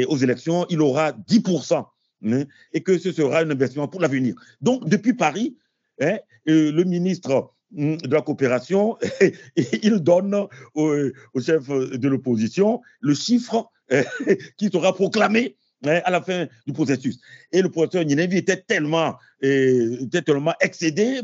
[0.09, 1.85] aux élections, il aura 10%,
[2.27, 4.35] hein, et que ce sera un investissement pour l'avenir.
[4.61, 5.57] Donc, depuis Paris,
[6.01, 8.97] hein, le ministre de la coopération,
[9.83, 11.11] il donne au,
[11.41, 13.71] chef de l'opposition le chiffre
[14.57, 17.19] qui sera proclamé hein, à la fin du processus.
[17.53, 21.21] Et le professeur Ninevi était tellement, était tellement excédé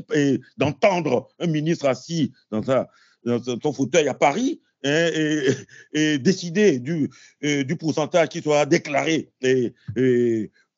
[0.58, 2.62] d'entendre un ministre assis dans,
[3.24, 5.10] son fauteuil à Paris hein,
[5.94, 7.10] et, décider du,
[7.42, 9.72] du pourcentage qui sera déclaré et,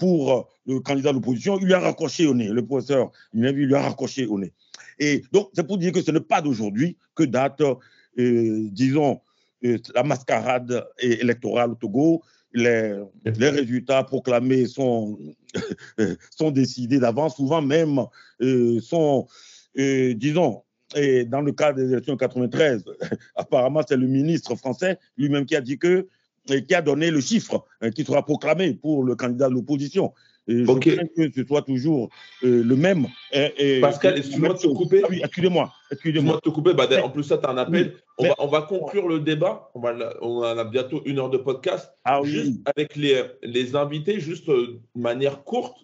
[0.03, 2.49] pour le candidat de l'opposition, il lui a raccroché au nez.
[2.49, 4.53] Le professeur Ninevi lui a raccroché au nez.
[4.99, 7.63] Et donc, c'est pour dire que ce n'est pas d'aujourd'hui que date,
[8.17, 9.21] disons,
[9.63, 12.23] la mascarade électorale au Togo.
[12.53, 15.21] Les, résultats proclamés sont,
[16.37, 18.01] sont décidés d'avance, souvent même
[18.41, 19.29] euh, sont,
[19.79, 20.65] euh, disons,
[21.29, 22.85] dans le cas des élections 93,
[23.37, 26.09] apparemment c'est le ministre français lui-même qui a dit que,
[26.47, 30.13] qui a donné le chiffre hein, qui sera proclamé pour le candidat de l'opposition.
[30.49, 32.09] Et Je crains que ce soit toujours
[32.43, 33.07] euh, le même.
[33.33, 35.03] Et, Pascal, excuse-moi de te couper.
[35.05, 35.73] Ah oui, excusez-moi.
[35.93, 36.75] Excusez-moi de te couper.
[36.75, 37.95] Bah, en plus, ça, tu as un appel.
[38.19, 39.71] on, va, on, va, conclure le débat.
[39.75, 41.93] On, va, on a bientôt une heure de podcast.
[42.05, 42.29] Ah, oui.
[42.29, 45.77] Juste avec les, les invités, juste euh, de manière courte.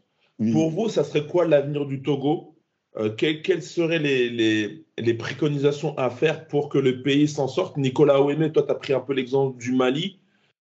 [0.53, 2.55] Pour vous, ça serait quoi l'avenir du Togo?
[2.97, 7.49] Euh, quelles, quelles, seraient les, les, les, préconisations à faire pour que le pays s'en
[7.49, 7.77] sorte?
[7.77, 10.19] Nicolas Ouémé, toi, tu as pris un peu l'exemple du Mali.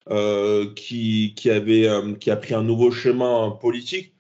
[0.09, 4.15] Euh, qui, qui, avait, euh, qui a pris un nouveau chemin politique.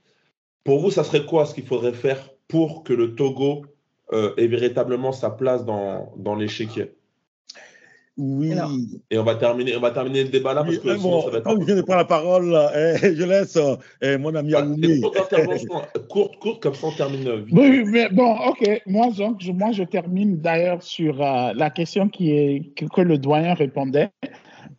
[0.62, 3.64] Pour vous, ça serait quoi ce qu'il faudrait faire pour que le Togo
[4.12, 6.92] euh, ait véritablement sa place dans, dans l'échiquier?
[8.18, 8.52] Oui.
[9.10, 11.38] et on va terminer, on va terminer le débat là parce que bon, ça va
[11.38, 11.44] être.
[11.44, 13.58] Comme je viens de prendre la parole, eh, je laisse
[14.02, 15.00] eh, mon ami bah, Aoumi.
[16.10, 17.56] Courte, courte, comme ça on termine vite.
[17.56, 18.82] Oui, mais bon, ok.
[18.84, 23.16] Moi, donc, je, moi, je termine d'ailleurs sur la question qui est, que, que le
[23.16, 24.10] doyen répondait.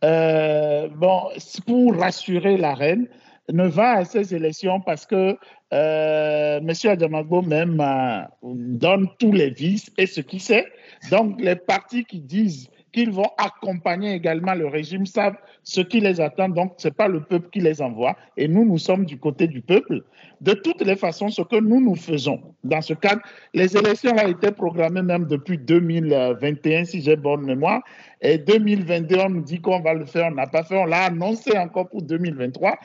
[0.04, 1.28] Euh, bon,
[1.66, 3.08] pour rassurer la reine,
[3.52, 5.36] ne va à ces élections parce que
[5.72, 6.70] euh, M.
[6.84, 10.66] Adamagbo même euh, donne tous les vices et ce qui sait.
[11.10, 16.20] Donc, les partis qui disent qu'ils vont accompagner également le régime savent ce qui les
[16.20, 16.48] attend.
[16.48, 18.16] Donc, ce n'est pas le peuple qui les envoie.
[18.36, 20.02] Et nous, nous sommes du côté du peuple.
[20.40, 23.22] De toutes les façons, ce que nous, nous faisons dans ce cadre,
[23.54, 27.82] les élections ont été programmées même depuis 2021, si j'ai bonne mémoire.
[28.20, 31.04] Et 2022, on nous dit qu'on va le faire, on n'a pas fait, on l'a
[31.04, 32.78] annoncé encore pour 2023.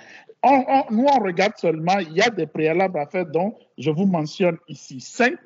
[0.92, 4.58] nous, on regarde seulement, il y a des préalables à faire, dont je vous mentionne
[4.68, 5.38] ici cinq.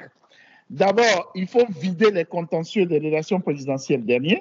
[0.71, 4.39] D'abord, il faut vider les contentieux des relations présidentielles dernières.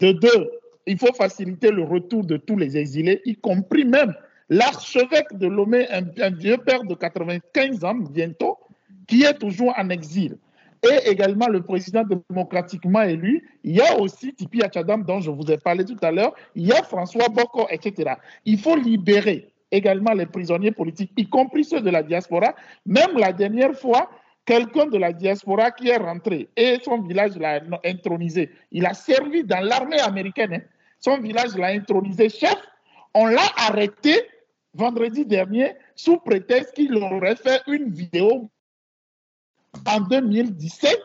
[0.00, 0.50] De deux,
[0.86, 4.14] il faut faciliter le retour de tous les exilés, y compris même
[4.48, 8.56] l'archevêque de Lomé, un, vieux père de 95 ans bientôt,
[9.06, 10.38] qui est toujours en exil.
[10.90, 13.46] Et également le président démocratiquement élu.
[13.62, 16.34] Il y a aussi Tipi Achadam, dont je vous ai parlé tout à l'heure.
[16.54, 18.14] Il y a François Boko, etc.
[18.46, 22.54] Il faut libérer également les prisonniers politiques, y compris ceux de la diaspora.
[22.86, 24.10] Même la dernière fois,
[24.44, 28.50] quelqu'un de la diaspora qui est rentré et son village l'a intronisé.
[28.70, 30.54] Il a servi dans l'armée américaine.
[30.54, 30.62] Hein.
[30.98, 32.56] Son village l'a intronisé chef.
[33.14, 34.22] On l'a arrêté
[34.74, 38.48] vendredi dernier sous prétexte qu'il aurait fait une vidéo
[39.86, 40.98] en 2017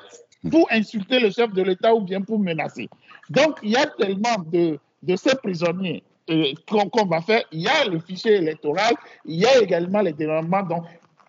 [0.49, 2.89] pour insulter le chef de l'État ou bien pour menacer.
[3.29, 4.79] Donc, il y a tellement de,
[5.15, 7.43] ces prisonniers euh, qu'on va faire.
[7.51, 8.93] Il y a le fichier électoral,
[9.25, 10.63] il y a également les développements.
[10.63, 10.85] Donc,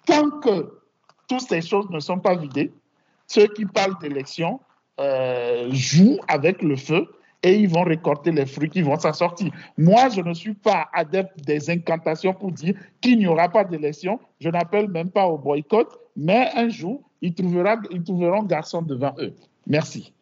[0.06, 0.77] tant que
[1.28, 2.72] toutes ces choses ne sont pas vidées.
[3.26, 4.60] Ceux qui parlent d'élection
[4.98, 7.06] euh, jouent avec le feu
[7.42, 9.52] et ils vont récolter les fruits qui vont s'en sortir.
[9.76, 14.18] Moi, je ne suis pas adepte des incantations pour dire qu'il n'y aura pas d'élection.
[14.40, 19.14] Je n'appelle même pas au boycott, mais un jour, ils trouveront, ils trouveront garçon devant
[19.18, 19.34] eux.
[19.66, 20.12] Merci.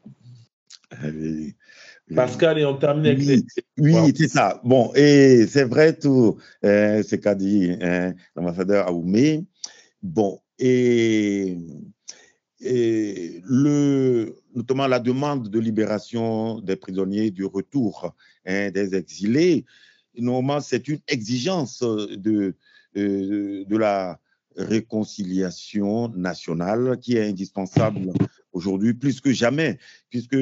[2.14, 3.42] Pascal, et on termine avec oui,
[3.78, 4.60] Oui, c'est ça.
[4.62, 9.44] Bon, et c'est vrai tout euh, ce qu'a dit hein, l'ambassadeur Aoumé.
[10.02, 11.56] Bon, et
[12.60, 18.14] et le, notamment la demande de libération des prisonniers, du retour
[18.46, 19.64] hein, des exilés.
[20.18, 22.54] Normalement, c'est une exigence de,
[22.96, 24.18] euh, de la
[24.56, 28.10] réconciliation nationale qui est indispensable
[28.52, 29.78] aujourd'hui plus que jamais,
[30.08, 30.38] puisque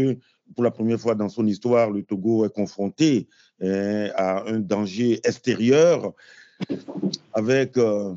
[0.54, 3.26] pour la première fois dans son histoire, le Togo est confronté
[3.60, 6.12] hein, à un danger extérieur
[7.32, 8.14] avec euh,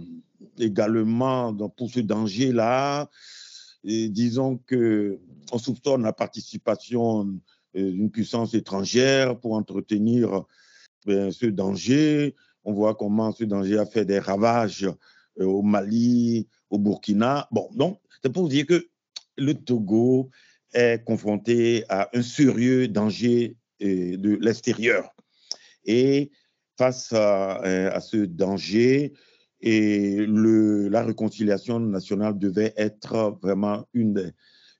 [0.59, 3.09] également pour ce danger-là
[3.83, 5.19] disons que
[5.51, 7.39] on soupçonne la participation
[7.75, 10.43] euh, d'une puissance étrangère pour entretenir
[11.05, 12.35] ben, ce danger.
[12.63, 14.89] On voit comment ce danger a fait des ravages
[15.39, 17.47] euh, au Mali, au Burkina.
[17.51, 18.89] Bon, donc, c'est pour dire que
[19.37, 20.29] le Togo
[20.73, 25.15] est confronté à un sérieux danger euh, de l'extérieur.
[25.85, 26.31] Et
[26.77, 29.13] face à, ce danger,
[29.61, 34.33] et la réconciliation nationale devait être vraiment une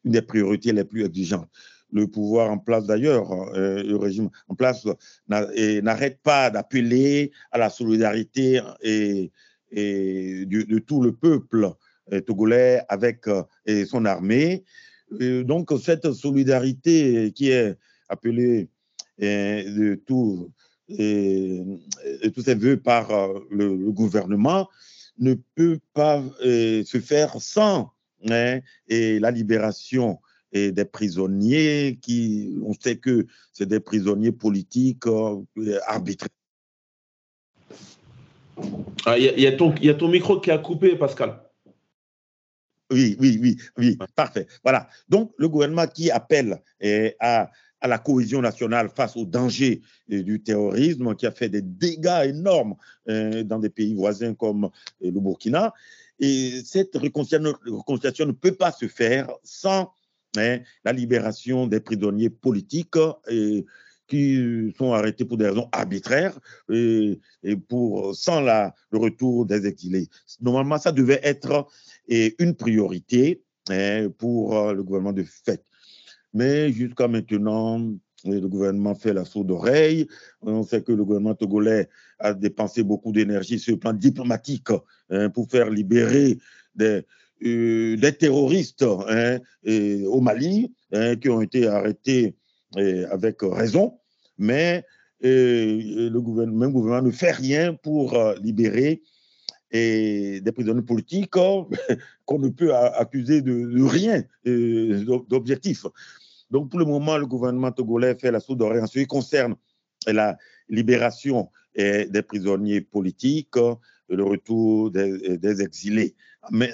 [0.03, 1.49] des, priorités les plus exigeantes.
[1.91, 4.85] Le pouvoir en place d'ailleurs, euh, le régime en place,
[5.27, 8.59] n'arrête pas d'appeler à la solidarité
[9.71, 11.71] de, tout le peuple
[12.13, 13.43] euh, togolais avec euh,
[13.85, 14.63] son armée.
[15.11, 17.75] donc cette solidarité qui est
[18.09, 18.69] appelée
[19.19, 20.51] de tout
[20.89, 21.63] et,
[22.33, 24.69] tous ces vœux par euh, le, gouvernement
[25.19, 27.91] ne peut pas euh, se faire sans
[28.29, 30.19] hein, et la libération
[30.51, 35.43] et des prisonniers qui, on sait que c'est des prisonniers politiques euh,
[35.87, 36.29] arbitraires.
[39.05, 41.41] Ah, il y, y, a ton micro qui a coupé, Pascal.
[42.89, 44.47] Oui, oui, oui, oui, parfait.
[44.63, 44.87] Voilà.
[45.09, 46.61] Donc, le gouvernement qui appelle
[47.19, 47.51] à
[47.81, 52.25] à la cohésion nationale face au danger euh, du terrorisme qui a fait des dégâts
[52.25, 52.75] énormes
[53.09, 54.69] euh, dans des pays voisins comme euh,
[55.11, 55.73] le Burkina.
[56.19, 59.91] Et cette réconciliation ne peut pas se faire sans
[60.35, 62.97] hein, la libération des prisonniers politiques
[64.07, 66.39] qui sont arrêtés pour des raisons arbitraires
[66.71, 67.19] et,
[67.69, 70.07] pour, sans la, le retour des exilés.
[70.41, 71.67] Normalement, ça devait être
[72.07, 75.63] une priorité hein, pour le gouvernement de fait.
[76.33, 77.79] Mais jusqu'à maintenant,
[78.25, 80.07] le gouvernement fait la sourde oreille.
[80.41, 84.69] On sait que le gouvernement togolais a dépensé beaucoup d'énergie sur le plan diplomatique
[85.09, 86.37] hein, pour faire libérer
[86.75, 87.03] des,
[87.45, 92.35] euh, terroristes hein, au Mali hein, qui ont été arrêtés
[93.11, 93.97] avec raison.
[94.37, 94.83] Mais
[95.21, 99.01] le gouvernement, même gouvernement ne fait rien pour euh, libérer
[99.71, 101.31] et des prisonniers politiques
[102.25, 104.23] qu'on ne peut accuser de, rien
[105.27, 105.85] d'objectif.
[106.49, 109.55] Donc, pour le moment, le gouvernement togolais fait la sourde oreille en ce qui concerne
[110.05, 110.37] la
[110.69, 113.55] libération des prisonniers politiques,
[114.09, 116.15] le retour des, exilés.
[116.51, 116.71] Mais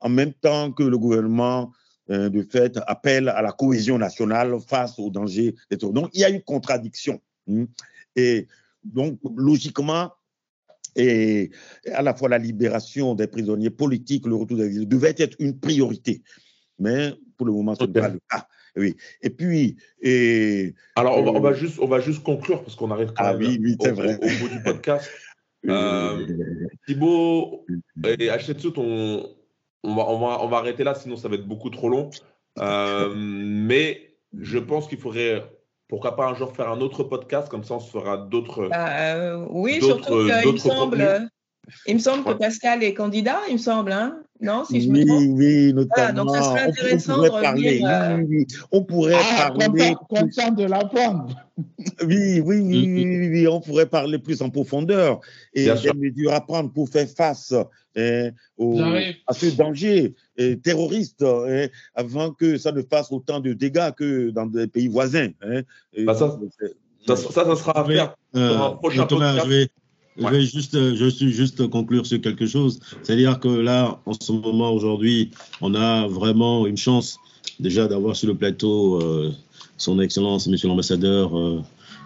[0.00, 1.72] en même temps que le gouvernement,
[2.10, 6.24] euh, de fait, appelle à la cohésion nationale face au danger des Donc, il y
[6.24, 7.20] a une contradiction.
[7.48, 7.66] Hein.
[8.16, 8.48] Et
[8.82, 10.10] donc, logiquement,
[10.96, 11.50] et
[11.92, 15.58] à la fois la libération des prisonniers politiques, le retour des exilés devait être une
[15.58, 16.22] priorité.
[16.78, 18.46] Mais pour le moment, ce n'est pas le cas.
[18.76, 18.96] Oui.
[19.22, 19.76] Et puis.
[20.00, 23.58] Et, Alors, on va, juste, on va juste conclure parce qu'on arrive quand ah, oui,
[23.62, 24.16] oui, au, vrai.
[24.16, 25.10] Au, bout du podcast.
[25.68, 26.26] euh,
[26.86, 27.66] Thibaut
[28.18, 29.28] et Hachetsout, on,
[29.82, 32.10] on, va, on, va, on va arrêter là, sinon ça va être beaucoup trop long.
[32.58, 35.44] Euh, mais je pense qu'il faudrait,
[35.90, 38.68] pourquoi pas un jour faire un autre podcast, comme ça on se fera d'autres.
[38.68, 41.28] Bah, euh, oui, surtout qu'il me semble.
[41.86, 45.00] Il me semble que Pascal est candidat, il me semble, hein non, si je oui,
[45.00, 45.38] me trompe.
[45.38, 46.08] Oui, notamment.
[46.08, 48.16] Ah, donc, ça serait intéressant on, on pourrait parler, euh...
[48.16, 49.94] oui, oui, On pourrait ah, parler.
[50.08, 51.36] Content de l'apprendre.
[52.06, 55.20] Oui, oui, oui, oui, oui, on pourrait parler plus en profondeur
[55.52, 55.94] et Bien des sûr.
[55.94, 57.52] mesures à prendre pour faire face
[57.96, 58.80] hein, au,
[59.26, 64.30] à ce danger eh, terroriste hein, avant que ça ne fasse autant de dégâts que
[64.30, 65.28] dans des pays voisins.
[65.98, 66.38] Bah, ça,
[67.06, 69.70] Ça, ça, ça sera à Oui, faire Euh, dans un prochain Thomas, podcast.
[70.16, 70.38] Je vais, je Ouais.
[70.40, 72.80] vais juste, euh, je suis juste conclure sur quelque chose.
[73.02, 75.30] C'est-à-dire que là, en ce moment, aujourd'hui,
[75.60, 77.18] on a vraiment une chance
[77.58, 79.32] déjà d'avoir sur le plateau euh,
[79.76, 81.60] son Excellence, Monsieur l'ambassadeur euh,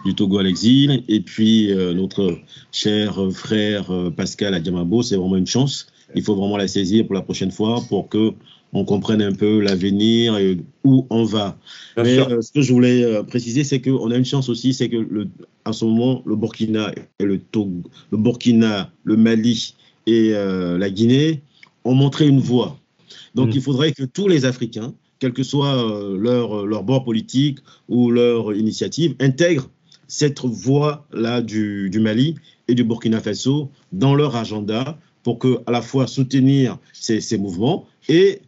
[0.05, 2.37] du Togo à l'exil, et puis euh, notre
[2.71, 5.01] cher frère euh, Pascal Adiamabo.
[5.01, 5.87] C'est vraiment une chance.
[6.13, 8.31] Il faut vraiment la saisir pour la prochaine fois pour que
[8.75, 11.57] on comprenne un peu l'avenir et où on va.
[11.95, 14.73] Bien Mais euh, ce que je voulais euh, préciser, c'est qu'on a une chance aussi,
[14.73, 15.29] c'est que le,
[15.65, 19.75] en ce moment, le Burkina et le Togo, le Burkina, le Mali
[20.07, 21.41] et euh, la Guinée
[21.85, 22.77] ont montré une voie.
[23.33, 23.53] Donc, Mm.
[23.55, 25.73] il faudrait que tous les Africains, quel que soit
[26.19, 29.69] leur, leur bord politique ou leur initiative, intègrent
[30.07, 32.35] cette voie-là du, du Mali
[32.67, 37.37] et du Burkina Faso dans leur agenda pour que, à la fois soutenir ces, ces
[37.37, 38.41] mouvements et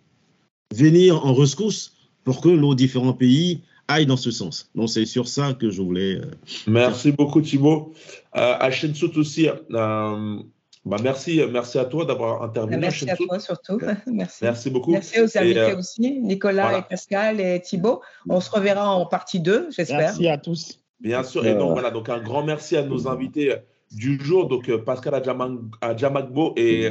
[0.75, 1.93] venir en rescousse
[2.23, 4.69] pour que nos différents pays aillent dans ce sens.
[4.75, 6.19] Donc c'est sur ça que je voulais.
[6.67, 7.93] merci beaucoup Thibaut.
[8.33, 9.47] à Shensout aussi,
[10.87, 12.77] bah merci, merci à toi d'avoir intervenu.
[12.77, 13.77] Merci à toi surtout.
[14.07, 14.43] Merci.
[14.45, 14.91] Merci beaucoup.
[14.91, 18.01] Merci aux invités aussi, Nicolas et Pascal et Thibaut.
[18.29, 19.99] On se reverra en partie 2, j'espère.
[19.99, 20.79] Merci à tous.
[21.01, 21.45] Bien sûr.
[21.45, 23.53] Et donc voilà, donc un grand merci à nos invités
[23.91, 25.21] du jour, donc Pascal
[25.81, 26.89] Adjamagbo et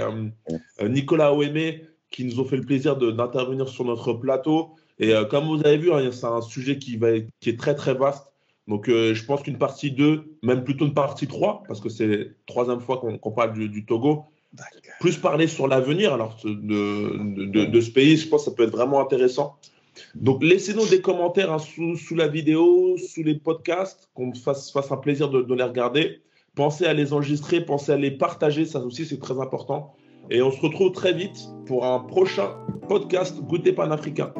[0.82, 4.70] Nicolas Ouémé, qui nous ont fait le plaisir d'intervenir sur notre plateau.
[4.98, 7.08] Et comme vous avez vu, hein, c'est un sujet qui, va,
[7.40, 8.26] qui est très très vaste.
[8.68, 12.06] Donc, euh, je pense qu'une partie 2, même plutôt une partie 3, parce que c'est
[12.06, 14.24] la troisième fois qu'on parle du, Togo,
[14.98, 18.98] plus parler sur l'avenir alors de, ce pays, je pense que ça peut être vraiment
[18.98, 19.58] intéressant.
[20.14, 24.96] Donc, laissez-nous des commentaires hein, sous, la vidéo, sous les podcasts, qu'on fasse, fasse un
[24.96, 26.22] plaisir de, les regarder.
[26.54, 29.94] Pensez à les enregistrer, pensez à les partager, ça aussi c'est très important.
[30.30, 32.50] Et on se retrouve très vite pour un prochain
[32.88, 34.32] podcast Goûter Panafricain.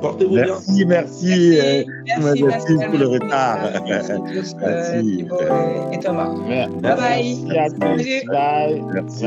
[0.00, 0.46] Portez-vous bien.
[0.46, 1.58] Merci, merci.
[2.06, 3.58] Merci, merci, pour le retard.
[3.86, 5.26] Merci.
[5.92, 6.34] Et Thomas.
[6.34, 7.38] Bye bye.
[7.46, 8.26] Merci.
[8.26, 8.82] Bye.
[8.92, 9.24] Merci.